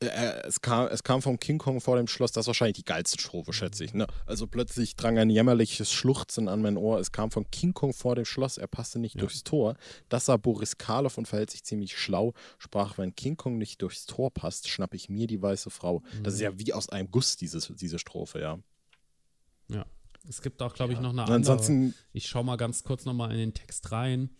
äh, 0.00 0.42
es, 0.44 0.62
kam, 0.62 0.88
es 0.88 1.02
kam 1.02 1.20
vom 1.20 1.38
King 1.38 1.58
Kong 1.58 1.80
vor 1.80 1.96
dem 1.96 2.06
Schloss, 2.06 2.32
das 2.32 2.44
ist 2.44 2.46
wahrscheinlich 2.48 2.78
die 2.78 2.84
geilste 2.84 3.20
Strophe, 3.20 3.52
schätze 3.52 3.84
ich. 3.84 3.92
Ne? 3.92 4.06
Also 4.26 4.46
plötzlich 4.46 4.96
drang 4.96 5.18
ein 5.18 5.30
jämmerliches 5.30 5.92
Schluchzen 5.92 6.48
an 6.48 6.62
mein 6.62 6.76
Ohr. 6.76 6.98
Es 6.98 7.12
kam 7.12 7.30
von 7.30 7.48
King 7.50 7.74
Kong 7.74 7.92
vor 7.92 8.16
dem 8.16 8.24
Schloss, 8.24 8.56
er 8.56 8.66
passte 8.66 8.98
nicht 8.98 9.20
durchs 9.20 9.44
Tor. 9.44 9.76
Das 10.08 10.24
sah 10.24 10.38
Boris 10.38 10.78
Karloff 10.78 11.18
und 11.18 11.28
verhält 11.28 11.50
sich 11.50 11.62
ziemlich 11.62 11.96
schlau. 11.98 12.32
Sprach, 12.58 12.98
wenn 12.98 13.14
King 13.14 13.36
Kong 13.36 13.58
nicht 13.58 13.82
durchs 13.82 14.06
Tor 14.06 14.32
passt, 14.32 14.68
schnapp 14.68 14.94
ich 14.94 15.08
mir 15.08 15.26
die 15.26 15.40
weiße 15.40 15.70
Frau. 15.70 16.02
Das 16.22 16.34
ist 16.34 16.40
ja 16.40 16.58
wie 16.58 16.72
aus 16.72 16.88
einem 16.88 17.10
Guss, 17.10 17.36
dieses, 17.36 17.70
diese 17.76 17.98
Strophe, 17.98 18.40
ja. 18.40 18.58
Es 20.28 20.42
gibt 20.42 20.60
auch, 20.62 20.74
glaube 20.74 20.92
ich, 20.92 21.00
noch 21.00 21.10
eine 21.10 21.22
andere. 21.22 21.36
ansonsten, 21.36 21.94
Ich 22.12 22.26
schaue 22.28 22.44
mal 22.44 22.56
ganz 22.56 22.84
kurz 22.84 23.04
nochmal 23.04 23.32
in 23.32 23.38
den 23.38 23.54
Text 23.54 23.90
rein, 23.92 24.30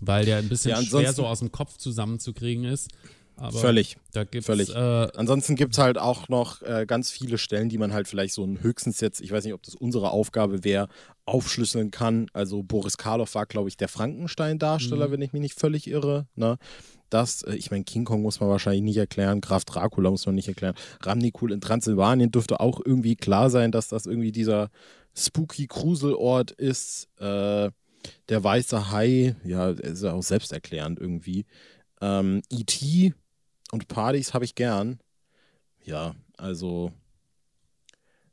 weil 0.00 0.24
der 0.24 0.38
ein 0.38 0.48
bisschen 0.48 0.70
Ja, 0.70 0.82
schwer 0.82 1.12
so 1.12 1.26
aus 1.26 1.40
dem 1.40 1.50
Kopf 1.52 1.76
zusammenzukriegen 1.76 2.64
ist. 2.64 2.88
Aber 3.36 3.58
Völlig. 3.58 3.96
Da 4.12 4.24
gibt's, 4.24 4.46
Völlig. 4.46 4.68
Äh, 4.68 4.78
Ansonsten 5.16 5.56
gibt 5.56 5.72
es 5.72 5.78
halt 5.78 5.96
auch 5.96 6.28
noch 6.28 6.60
äh, 6.60 6.84
ganz 6.86 7.10
viele 7.10 7.38
Stellen, 7.38 7.70
die 7.70 7.78
man 7.78 7.90
halt 7.90 8.06
vielleicht 8.06 8.34
so 8.34 8.44
ein 8.44 8.62
höchstens 8.62 9.00
jetzt, 9.00 9.22
ich 9.22 9.32
weiß 9.32 9.44
nicht, 9.44 9.54
ob 9.54 9.62
das 9.62 9.74
unsere 9.74 10.10
Aufgabe 10.10 10.62
wäre, 10.62 10.88
aufschlüsseln 11.24 11.90
kann. 11.90 12.26
Also 12.34 12.62
Boris 12.62 12.98
Karloff 12.98 13.34
war, 13.34 13.46
glaube 13.46 13.70
ich, 13.70 13.78
der 13.78 13.88
Frankenstein-Darsteller, 13.88 15.08
Mhm. 15.08 15.12
wenn 15.12 15.22
ich 15.22 15.32
mich 15.32 15.40
nicht 15.40 15.58
völlig 15.58 15.86
irre. 15.88 16.26
Ne? 16.34 16.58
Das, 17.08 17.40
äh, 17.42 17.54
ich 17.54 17.70
meine, 17.70 17.84
King 17.84 18.04
Kong 18.04 18.20
muss 18.20 18.40
man 18.40 18.50
wahrscheinlich 18.50 18.82
nicht 18.82 18.98
erklären, 18.98 19.40
Graf 19.40 19.64
Dracula 19.64 20.10
muss 20.10 20.26
man 20.26 20.34
nicht 20.34 20.48
erklären. 20.48 20.74
Ramnikul 21.02 21.52
in 21.52 21.62
Transsilvanien 21.62 22.30
dürfte 22.30 22.60
auch 22.60 22.78
irgendwie 22.84 23.16
klar 23.16 23.48
sein, 23.48 23.72
dass 23.72 23.88
das 23.88 24.04
irgendwie 24.04 24.32
dieser 24.32 24.70
spooky 25.26 25.66
Gruselort 25.66 26.50
ist. 26.52 27.08
Äh, 27.18 27.70
der 28.28 28.42
weiße 28.42 28.90
Hai, 28.90 29.36
ja, 29.44 29.70
ist 29.70 30.02
ja 30.02 30.12
auch 30.12 30.22
selbsterklärend 30.22 30.98
irgendwie. 30.98 31.44
Ähm, 32.00 32.42
E.T. 32.50 33.12
und 33.72 33.88
Partys 33.88 34.32
habe 34.32 34.44
ich 34.44 34.54
gern. 34.54 35.00
Ja, 35.84 36.14
also 36.36 36.92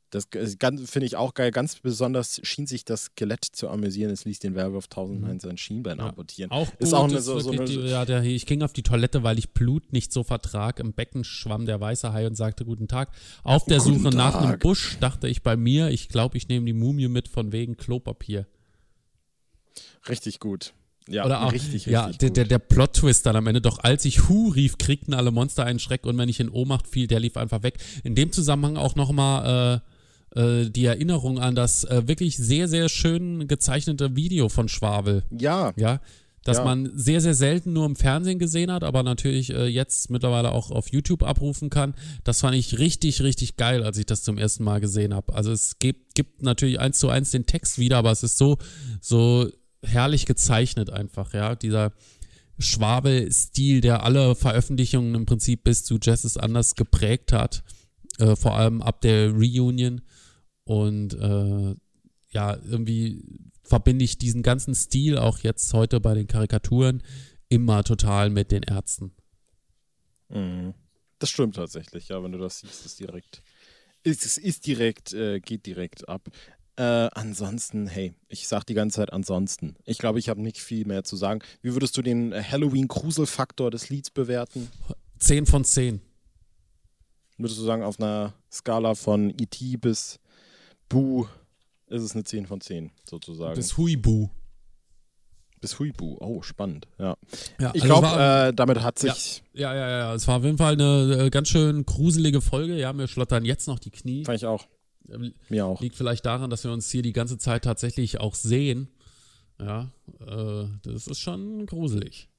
das 0.09 0.27
finde 0.31 1.05
ich 1.05 1.15
auch 1.15 1.33
geil. 1.33 1.51
Ganz 1.51 1.79
besonders 1.79 2.39
schien 2.43 2.65
sich 2.65 2.85
das 2.85 3.05
Skelett 3.05 3.43
zu 3.43 3.67
amüsieren. 3.69 4.11
Es 4.11 4.23
ließ 4.25 4.39
den 4.39 4.55
Werwolf 4.55 4.87
tausendmal 4.87 5.39
sein 5.41 5.57
Schienbein 5.57 5.97
Mhm. 5.97 6.03
Ja. 6.03 6.09
amputieren. 6.09 6.51
Auch 6.51 6.69
gut, 6.71 6.79
Ist 6.79 6.93
auch 6.93 7.03
eine, 7.09 7.19
so, 7.21 7.39
so 7.39 7.51
wirklich 7.51 7.77
eine, 7.77 7.85
die, 7.85 7.91
ja, 7.91 8.05
der, 8.05 8.23
ich 8.23 8.45
ging 8.45 8.61
auf 8.63 8.73
die 8.73 8.83
Toilette, 8.83 9.23
weil 9.23 9.37
ich 9.37 9.49
Blut 9.51 9.91
nicht 9.91 10.13
so 10.13 10.23
vertrag. 10.23 10.79
Im 10.79 10.93
Becken 10.93 11.23
schwamm 11.23 11.65
der 11.65 11.79
weiße 11.81 12.13
Hai 12.13 12.25
und 12.25 12.35
sagte 12.35 12.63
Guten 12.65 12.87
Tag. 12.87 13.09
Auf 13.43 13.65
der 13.65 13.79
Guten 13.79 13.99
Suche 13.99 14.15
nach 14.15 14.35
einem 14.35 14.51
Tag. 14.51 14.59
Busch 14.61 14.97
dachte 14.99 15.27
ich 15.27 15.43
bei 15.43 15.57
mir, 15.57 15.89
ich 15.89 16.07
glaube, 16.09 16.37
ich 16.37 16.47
nehme 16.47 16.65
die 16.65 16.73
Mumie 16.73 17.07
mit 17.09 17.27
von 17.27 17.51
wegen 17.51 17.75
Klopapier. 17.77 18.45
richtig 20.07 20.39
gut. 20.39 20.73
Ja, 21.09 21.25
Oder 21.25 21.45
auch, 21.45 21.53
richtig, 21.53 21.73
richtig 21.73 21.93
ja, 21.93 22.09
der, 22.09 22.27
gut. 22.29 22.37
der, 22.37 22.45
der 22.45 22.59
Plot-Twist 22.59 23.25
dann 23.25 23.37
am 23.37 23.47
Ende. 23.47 23.61
Doch 23.61 23.79
als 23.79 24.03
ich 24.03 24.27
Hu 24.27 24.49
rief, 24.49 24.77
kriegten 24.77 25.13
alle 25.13 25.31
Monster 25.31 25.63
einen 25.63 25.79
Schreck 25.79 26.05
und 26.05 26.17
wenn 26.17 26.27
ich 26.27 26.41
in 26.41 26.49
Ohnmacht 26.49 26.85
fiel, 26.85 27.07
der 27.07 27.21
lief 27.21 27.37
einfach 27.37 27.63
weg. 27.63 27.75
In 28.03 28.13
dem 28.13 28.33
Zusammenhang 28.33 28.75
auch 28.75 28.95
nochmal 28.95 29.77
äh, 29.77 29.79
die 30.35 30.85
Erinnerung 30.85 31.39
an 31.39 31.55
das 31.55 31.83
äh, 31.85 32.07
wirklich 32.07 32.37
sehr, 32.37 32.67
sehr 32.67 32.89
schön 32.89 33.47
gezeichnete 33.47 34.15
Video 34.15 34.49
von 34.49 34.67
Schwabel. 34.67 35.23
ja, 35.31 35.73
Ja, 35.77 35.99
dass 36.43 36.57
Ja. 36.57 36.63
man 36.63 36.91
sehr, 36.95 37.19
sehr 37.19 37.33
selten 37.33 37.73
nur 37.73 37.85
im 37.85 37.95
Fernsehen 37.97 38.39
gesehen 38.39 38.71
hat, 38.71 38.83
aber 38.83 39.03
natürlich 39.03 39.49
äh, 39.53 39.65
jetzt 39.65 40.09
mittlerweile 40.09 40.51
auch 40.53 40.71
auf 40.71 40.89
YouTube 40.91 41.23
abrufen 41.23 41.69
kann. 41.69 41.93
Das 42.23 42.39
fand 42.41 42.55
ich 42.55 42.77
richtig, 42.79 43.21
richtig 43.21 43.57
geil, 43.57 43.83
als 43.83 43.97
ich 43.97 44.05
das 44.05 44.23
zum 44.23 44.37
ersten 44.37 44.63
Mal 44.63 44.79
gesehen 44.79 45.13
habe. 45.13 45.33
Also 45.33 45.51
es 45.51 45.79
gibt, 45.79 46.15
gibt 46.15 46.43
natürlich 46.43 46.79
eins 46.79 46.99
zu 46.99 47.09
eins 47.09 47.31
den 47.31 47.45
Text 47.47 47.79
wieder, 47.79 47.97
aber 47.97 48.11
es 48.11 48.23
ist 48.23 48.37
so, 48.37 48.57
so 49.01 49.49
herrlich 49.83 50.25
gezeichnet 50.25 50.89
einfach, 50.89 51.33
ja. 51.33 51.55
Dieser 51.55 51.91
Schwabel-Stil, 52.59 53.81
der 53.81 54.03
alle 54.03 54.35
Veröffentlichungen 54.35 55.15
im 55.15 55.25
Prinzip 55.25 55.63
bis 55.63 55.83
zu 55.83 55.97
Jazz 56.01 56.25
ist 56.25 56.37
anders 56.37 56.75
geprägt 56.75 57.33
hat, 57.33 57.63
äh, 58.19 58.35
vor 58.35 58.55
allem 58.55 58.81
ab 58.81 59.01
der 59.01 59.31
Reunion. 59.31 60.01
Und 60.67 61.13
äh, 61.13 61.75
ja, 62.31 62.57
irgendwie 62.57 63.23
verbinde 63.63 64.03
ich 64.03 64.17
diesen 64.17 64.43
ganzen 64.43 64.75
Stil 64.75 65.17
auch 65.17 65.39
jetzt 65.39 65.73
heute 65.73 66.01
bei 66.01 66.13
den 66.13 66.27
Karikaturen 66.27 67.01
immer 67.47 67.83
total 67.85 68.29
mit 68.29 68.51
den 68.51 68.63
Ärzten. 68.63 69.13
Mhm. 70.27 70.73
Das 71.19 71.29
stimmt 71.29 71.55
tatsächlich, 71.55 72.09
ja, 72.09 72.21
wenn 72.21 72.33
du 72.33 72.37
das 72.37 72.59
siehst, 72.59 72.85
ist 72.85 72.99
direkt, 72.99 73.41
ist, 74.03 74.37
ist 74.37 74.67
direkt, 74.67 75.13
äh, 75.13 75.39
geht 75.39 75.65
direkt 75.65 76.07
ab. 76.09 76.29
Äh, 76.75 77.09
ansonsten, 77.13 77.87
hey, 77.87 78.13
ich 78.27 78.47
sag 78.47 78.65
die 78.65 78.75
ganze 78.75 78.97
Zeit 78.97 79.13
ansonsten. 79.13 79.77
Ich 79.85 79.97
glaube, 79.97 80.19
ich 80.19 80.27
habe 80.27 80.41
nicht 80.41 80.59
viel 80.59 80.85
mehr 80.85 81.05
zu 81.05 81.15
sagen. 81.15 81.39
Wie 81.61 81.73
würdest 81.73 81.97
du 81.97 82.01
den 82.01 82.33
Halloween-Grusel-Faktor 82.35 83.71
des 83.71 83.89
Lieds 83.89 84.11
bewerten? 84.11 84.69
10 85.19 85.45
von 85.47 85.63
10. 85.63 86.01
Würdest 87.37 87.59
du 87.59 87.63
sagen, 87.63 87.83
auf 87.83 87.99
einer 87.99 88.33
Skala 88.51 88.95
von 88.95 89.31
E.T. 89.31 89.77
bis 89.77 90.19
Boo 90.89 91.27
ist 91.87 92.03
es 92.03 92.13
eine 92.13 92.23
10 92.23 92.45
von 92.47 92.61
10, 92.61 92.91
sozusagen. 93.03 93.55
Bis 93.55 93.77
Huibu. 93.77 94.29
bis 95.61 95.79
Huibu. 95.79 96.17
Oh, 96.19 96.41
spannend, 96.41 96.87
ja. 96.99 97.15
Ja, 97.59 97.71
Ich 97.73 97.83
also 97.83 97.99
glaube, 98.01 98.07
äh, 98.49 98.53
damit 98.53 98.81
hat 98.81 98.99
sich, 98.99 99.43
ja, 99.53 99.73
ja, 99.73 99.89
ja, 99.89 100.13
es 100.13 100.27
war 100.27 100.37
auf 100.37 100.43
jeden 100.43 100.57
Fall 100.57 100.73
eine 100.73 101.25
äh, 101.25 101.29
ganz 101.29 101.47
schön 101.49 101.85
gruselige 101.85 102.41
Folge. 102.41 102.77
Ja, 102.77 102.93
mir 102.93 103.07
schlottern 103.07 103.45
jetzt 103.45 103.67
noch 103.67 103.79
die 103.79 103.89
Knie. 103.91 104.23
fand 104.25 104.37
ich 104.37 104.45
auch, 104.45 104.67
Ähm, 105.09 105.33
mir 105.49 105.65
auch. 105.65 105.79
Liegt 105.81 105.95
vielleicht 105.95 106.25
daran, 106.25 106.49
dass 106.49 106.63
wir 106.63 106.71
uns 106.71 106.89
hier 106.91 107.01
die 107.01 107.13
ganze 107.13 107.37
Zeit 107.37 107.63
tatsächlich 107.63 108.19
auch 108.19 108.35
sehen. 108.35 108.89
Ja, 109.59 109.91
äh, 110.19 110.65
das 110.83 111.07
ist 111.07 111.19
schon 111.19 111.65
gruselig. 111.65 112.29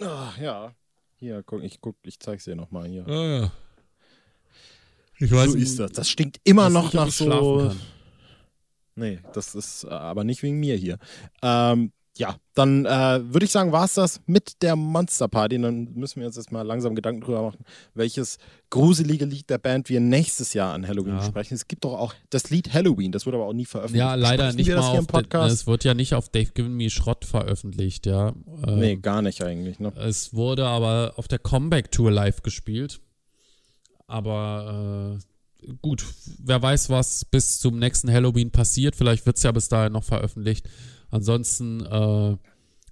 Ah, 0.00 0.32
ja. 0.40 0.74
Hier, 1.16 1.42
guck, 1.42 1.62
ich 1.62 1.80
guck, 1.80 1.96
ich 2.04 2.18
zeig's 2.20 2.44
dir 2.44 2.54
nochmal 2.56 2.88
hier. 2.88 3.04
Ja, 3.08 3.24
ja. 3.40 3.52
Ich 5.18 5.30
weiß 5.32 5.52
so 5.52 5.58
ist 5.58 5.78
das. 5.78 5.92
Das 5.92 6.08
stinkt 6.08 6.38
immer 6.44 6.70
noch 6.70 6.84
nicht, 6.84 6.94
nach 6.94 7.10
so. 7.10 7.72
Nee, 8.94 9.20
das 9.32 9.54
ist 9.54 9.84
äh, 9.84 9.88
aber 9.88 10.24
nicht 10.24 10.42
wegen 10.42 10.58
mir 10.58 10.76
hier. 10.76 10.98
Ähm, 11.42 11.92
ja, 12.16 12.34
dann 12.54 12.84
äh, 12.84 13.20
würde 13.32 13.44
ich 13.44 13.52
sagen, 13.52 13.70
war 13.70 13.84
es 13.84 13.94
das 13.94 14.20
mit 14.26 14.60
der 14.62 14.74
Monster 14.74 15.28
Party. 15.28 15.60
Dann 15.60 15.94
müssen 15.94 16.18
wir 16.18 16.26
uns 16.26 16.34
jetzt 16.34 16.50
mal 16.50 16.62
langsam 16.62 16.96
Gedanken 16.96 17.20
drüber 17.20 17.42
machen, 17.42 17.64
welches 17.94 18.38
gruselige 18.70 19.24
Lied 19.24 19.48
der 19.48 19.58
Band 19.58 19.88
wir 19.88 20.00
nächstes 20.00 20.52
Jahr 20.52 20.74
an 20.74 20.88
Halloween 20.88 21.12
Ja. 21.14 21.20
besprechen. 21.20 21.54
Es 21.54 21.68
gibt 21.68 21.84
doch 21.84 21.96
auch 21.96 22.14
das 22.30 22.50
Lied 22.50 22.74
Halloween, 22.74 23.12
das 23.12 23.24
wurde 23.24 23.36
aber 23.36 23.46
auch 23.46 23.52
nie 23.52 23.66
veröffentlicht. 23.66 24.00
Ja, 24.00 24.16
leider 24.16 24.52
nicht 24.52 24.66
wir 24.66 24.74
das 24.74 24.86
mal 24.86 24.90
hier 24.90 24.98
auf 25.00 25.04
im 25.04 25.06
Podcast. 25.06 25.54
Es 25.54 25.66
wird 25.68 25.84
ja 25.84 25.94
nicht 25.94 26.14
auf 26.14 26.28
Dave 26.28 26.50
Given 26.52 26.76
Me 26.76 26.90
Schrott 26.90 27.24
veröffentlicht, 27.24 28.04
ja. 28.06 28.34
Ähm, 28.66 28.80
nee, 28.80 28.96
gar 28.96 29.22
nicht 29.22 29.40
eigentlich. 29.44 29.78
Ne? 29.78 29.92
Es 29.94 30.34
wurde 30.34 30.66
aber 30.66 31.12
auf 31.16 31.28
der 31.28 31.38
Comeback 31.38 31.92
Tour 31.92 32.10
live 32.10 32.42
gespielt. 32.42 33.00
Aber 34.08 35.20
äh, 35.62 35.72
gut, 35.80 36.04
wer 36.42 36.60
weiß, 36.60 36.90
was 36.90 37.24
bis 37.24 37.60
zum 37.60 37.78
nächsten 37.78 38.10
Halloween 38.10 38.50
passiert. 38.50 38.96
Vielleicht 38.96 39.26
wird 39.26 39.36
es 39.36 39.42
ja 39.42 39.52
bis 39.52 39.68
dahin 39.68 39.92
noch 39.92 40.04
veröffentlicht. 40.04 40.68
Ansonsten 41.10 41.84
äh, 41.84 42.36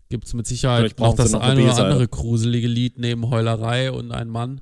gibt 0.09 0.27
es 0.27 0.35
mit 0.35 0.47
Sicherheit 0.47 0.99
noch 1.01 1.13
sie 1.13 1.17
das 1.17 1.33
noch 1.33 1.41
eine 1.41 1.65
oder 1.65 1.85
andere 1.85 2.07
gruselige 2.07 2.69
Lied 2.69 2.99
neben 2.99 3.29
Heulerei 3.31 3.91
und 3.91 4.13
ein 4.13 4.29
Mann. 4.29 4.61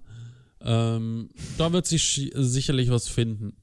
Ähm, 0.61 1.29
da 1.59 1.73
wird 1.73 1.87
sich 1.87 2.31
sicherlich 2.35 2.91
was 2.91 3.09
finden. 3.09 3.57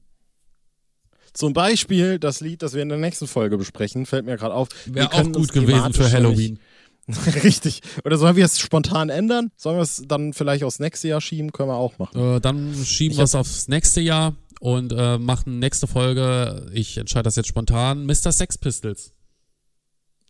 Zum 1.32 1.54
Beispiel 1.54 2.18
das 2.18 2.40
Lied, 2.40 2.62
das 2.62 2.74
wir 2.74 2.82
in 2.82 2.90
der 2.90 2.98
nächsten 2.98 3.26
Folge 3.26 3.56
besprechen, 3.56 4.04
fällt 4.04 4.26
mir 4.26 4.36
gerade 4.36 4.54
auf. 4.54 4.68
Wäre 4.84 5.12
auch 5.12 5.32
gut 5.32 5.52
gewesen 5.52 5.94
für 5.94 6.10
Halloween. 6.10 6.58
Richtig. 7.42 7.82
Oder 8.04 8.16
sollen 8.16 8.36
wir 8.36 8.44
es 8.44 8.58
spontan 8.60 9.08
ändern? 9.08 9.50
Sollen 9.56 9.76
wir 9.76 9.82
es 9.82 10.02
dann 10.06 10.32
vielleicht 10.32 10.64
aufs 10.64 10.78
nächste 10.78 11.08
Jahr 11.08 11.20
schieben? 11.20 11.52
Können 11.52 11.68
wir 11.70 11.76
auch 11.76 11.98
machen. 11.98 12.36
Äh, 12.36 12.40
dann 12.40 12.74
schieben 12.84 13.16
wir 13.16 13.24
es 13.24 13.34
aufs 13.34 13.68
nächste 13.68 14.00
Jahr 14.00 14.34
und 14.60 14.92
äh, 14.92 15.18
machen 15.18 15.58
nächste 15.58 15.86
Folge, 15.88 16.70
ich 16.72 16.96
entscheide 16.96 17.24
das 17.24 17.36
jetzt 17.36 17.48
spontan, 17.48 18.06
Mr. 18.06 18.30
Sex 18.30 18.56
Pistols. 18.56 19.12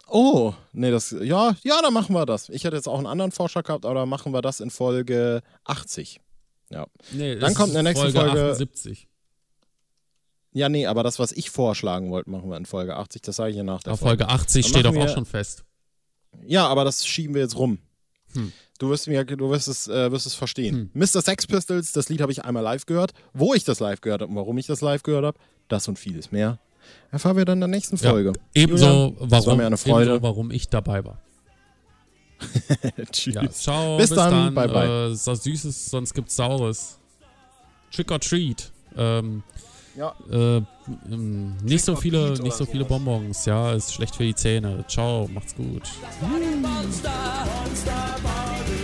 Oh, 0.09 0.53
nee, 0.73 0.91
das, 0.91 1.11
ja, 1.23 1.55
ja, 1.63 1.81
dann 1.83 1.93
machen 1.95 2.15
wir 2.15 2.27
das. 2.27 2.49
Ich 2.49 2.65
hätte 2.65 2.77
jetzt 2.77 2.89
auch 2.89 2.99
einen 2.99 3.07
anderen 3.07 3.33
Vorschlag 3.33 3.65
gehabt, 3.65 3.87
aber 3.87 3.95
dann 4.01 4.09
machen 4.09 4.33
wir 4.33 4.43
das 4.43 4.61
in 4.61 4.71
Folge 4.71 5.43
80. 5.65 6.21
Ja. 6.71 6.87
Nee, 7.13 7.37
Dann 7.37 7.55
kommt 7.55 7.69
in 7.69 7.75
der 7.75 7.83
nächsten 7.83 8.11
Folge 8.13 8.19
Folge- 8.19 8.51
78. 8.53 9.09
Ja, 10.55 10.69
nee, 10.69 10.87
aber 10.87 11.03
das, 11.03 11.19
was 11.19 11.33
ich 11.33 11.51
vorschlagen 11.51 12.11
wollte, 12.11 12.29
machen 12.31 12.51
wir 12.51 12.57
in 12.59 12.67
Folge 12.67 12.97
80. 12.97 13.23
Das 13.23 13.37
sage 13.37 13.51
ich 13.51 13.57
ja 13.57 13.63
nach 13.63 13.83
der 13.83 13.95
Auf 13.95 14.01
Folge 14.01 14.29
80 14.29 14.65
Dann 14.65 14.71
steht 14.71 14.85
doch 14.87 14.97
auch 14.97 15.09
schon 15.15 15.25
fest. 15.25 15.65
Ja, 16.47 16.67
aber 16.67 16.85
das 16.85 17.07
schieben 17.07 17.35
wir 17.35 17.43
jetzt 17.43 17.57
rum. 17.57 17.79
Hm. 18.35 18.53
Du 18.79 18.91
wirst 18.91 19.07
mir, 19.07 19.25
du 19.25 19.51
wirst 19.51 19.69
es, 19.69 19.87
äh, 19.87 20.11
wirst 20.11 20.27
es 20.27 20.35
verstehen. 20.35 20.91
Hm. 20.93 21.01
Mr. 21.01 21.23
Sex 21.23 21.47
Pistols, 21.47 21.93
das 21.93 22.09
Lied 22.09 22.21
habe 22.21 22.33
ich 22.33 22.45
einmal 22.45 22.63
live 22.63 22.87
gehört. 22.87 23.13
Wo 23.33 23.55
ich 23.55 23.65
das 23.65 23.81
live 23.81 24.01
gehört 24.01 24.23
habe 24.23 24.31
und 24.31 24.37
warum 24.37 24.59
ich 24.59 24.67
das 24.67 24.81
live 24.81 25.03
gehört 25.03 25.25
habe, 25.25 25.39
das 25.69 25.87
und 25.89 25.99
vieles 25.99 26.33
mehr, 26.33 26.59
erfahren 27.11 27.37
wir 27.37 27.45
dann 27.45 27.59
in 27.59 27.61
der 27.61 27.69
nächsten 27.69 27.97
Ja, 27.97 28.11
Folge. 28.11 28.33
Ebenso, 28.55 28.87
Julian, 28.87 29.17
warum, 29.31 29.61
ebenso, 29.61 30.23
warum 30.23 30.51
ich 30.51 30.69
dabei 30.69 31.05
war. 31.05 31.21
Tschüss. 33.13 33.35
Ja, 33.35 33.49
ciao, 33.51 33.97
Bis 33.99 34.09
bis, 34.09 34.17
dann, 34.17 34.33
dann. 34.33 34.55
bye, 34.55 34.69
bye. 34.69 35.13
Äh, 35.13 35.15
Süßes, 35.15 35.91
sonst 35.91 36.13
gibt's 36.15 36.35
Saures. 36.35 36.99
Trick 37.93 38.11
or 38.11 38.19
Treat. 38.19 38.73
Ähm, 38.97 39.43
ja. 39.95 40.15
Äh, 40.31 40.63
ähm, 41.11 41.57
nicht 41.63 41.85
so 41.85 41.97
viele, 41.97 42.33
nicht 42.43 42.57
so 42.57 42.65
viele 42.65 42.85
Bonbons, 42.85 43.45
ja, 43.45 43.73
ist 43.73 43.93
schlecht 43.93 44.17
für 44.17 44.25
die 44.25 44.35
Zähne. 44.35 44.85
Ciao, 44.89 45.29
macht's 45.33 45.55
gut. 45.55 45.83
Monster, 46.21 46.61
Monster, 46.61 47.11
Monster, 48.23 48.82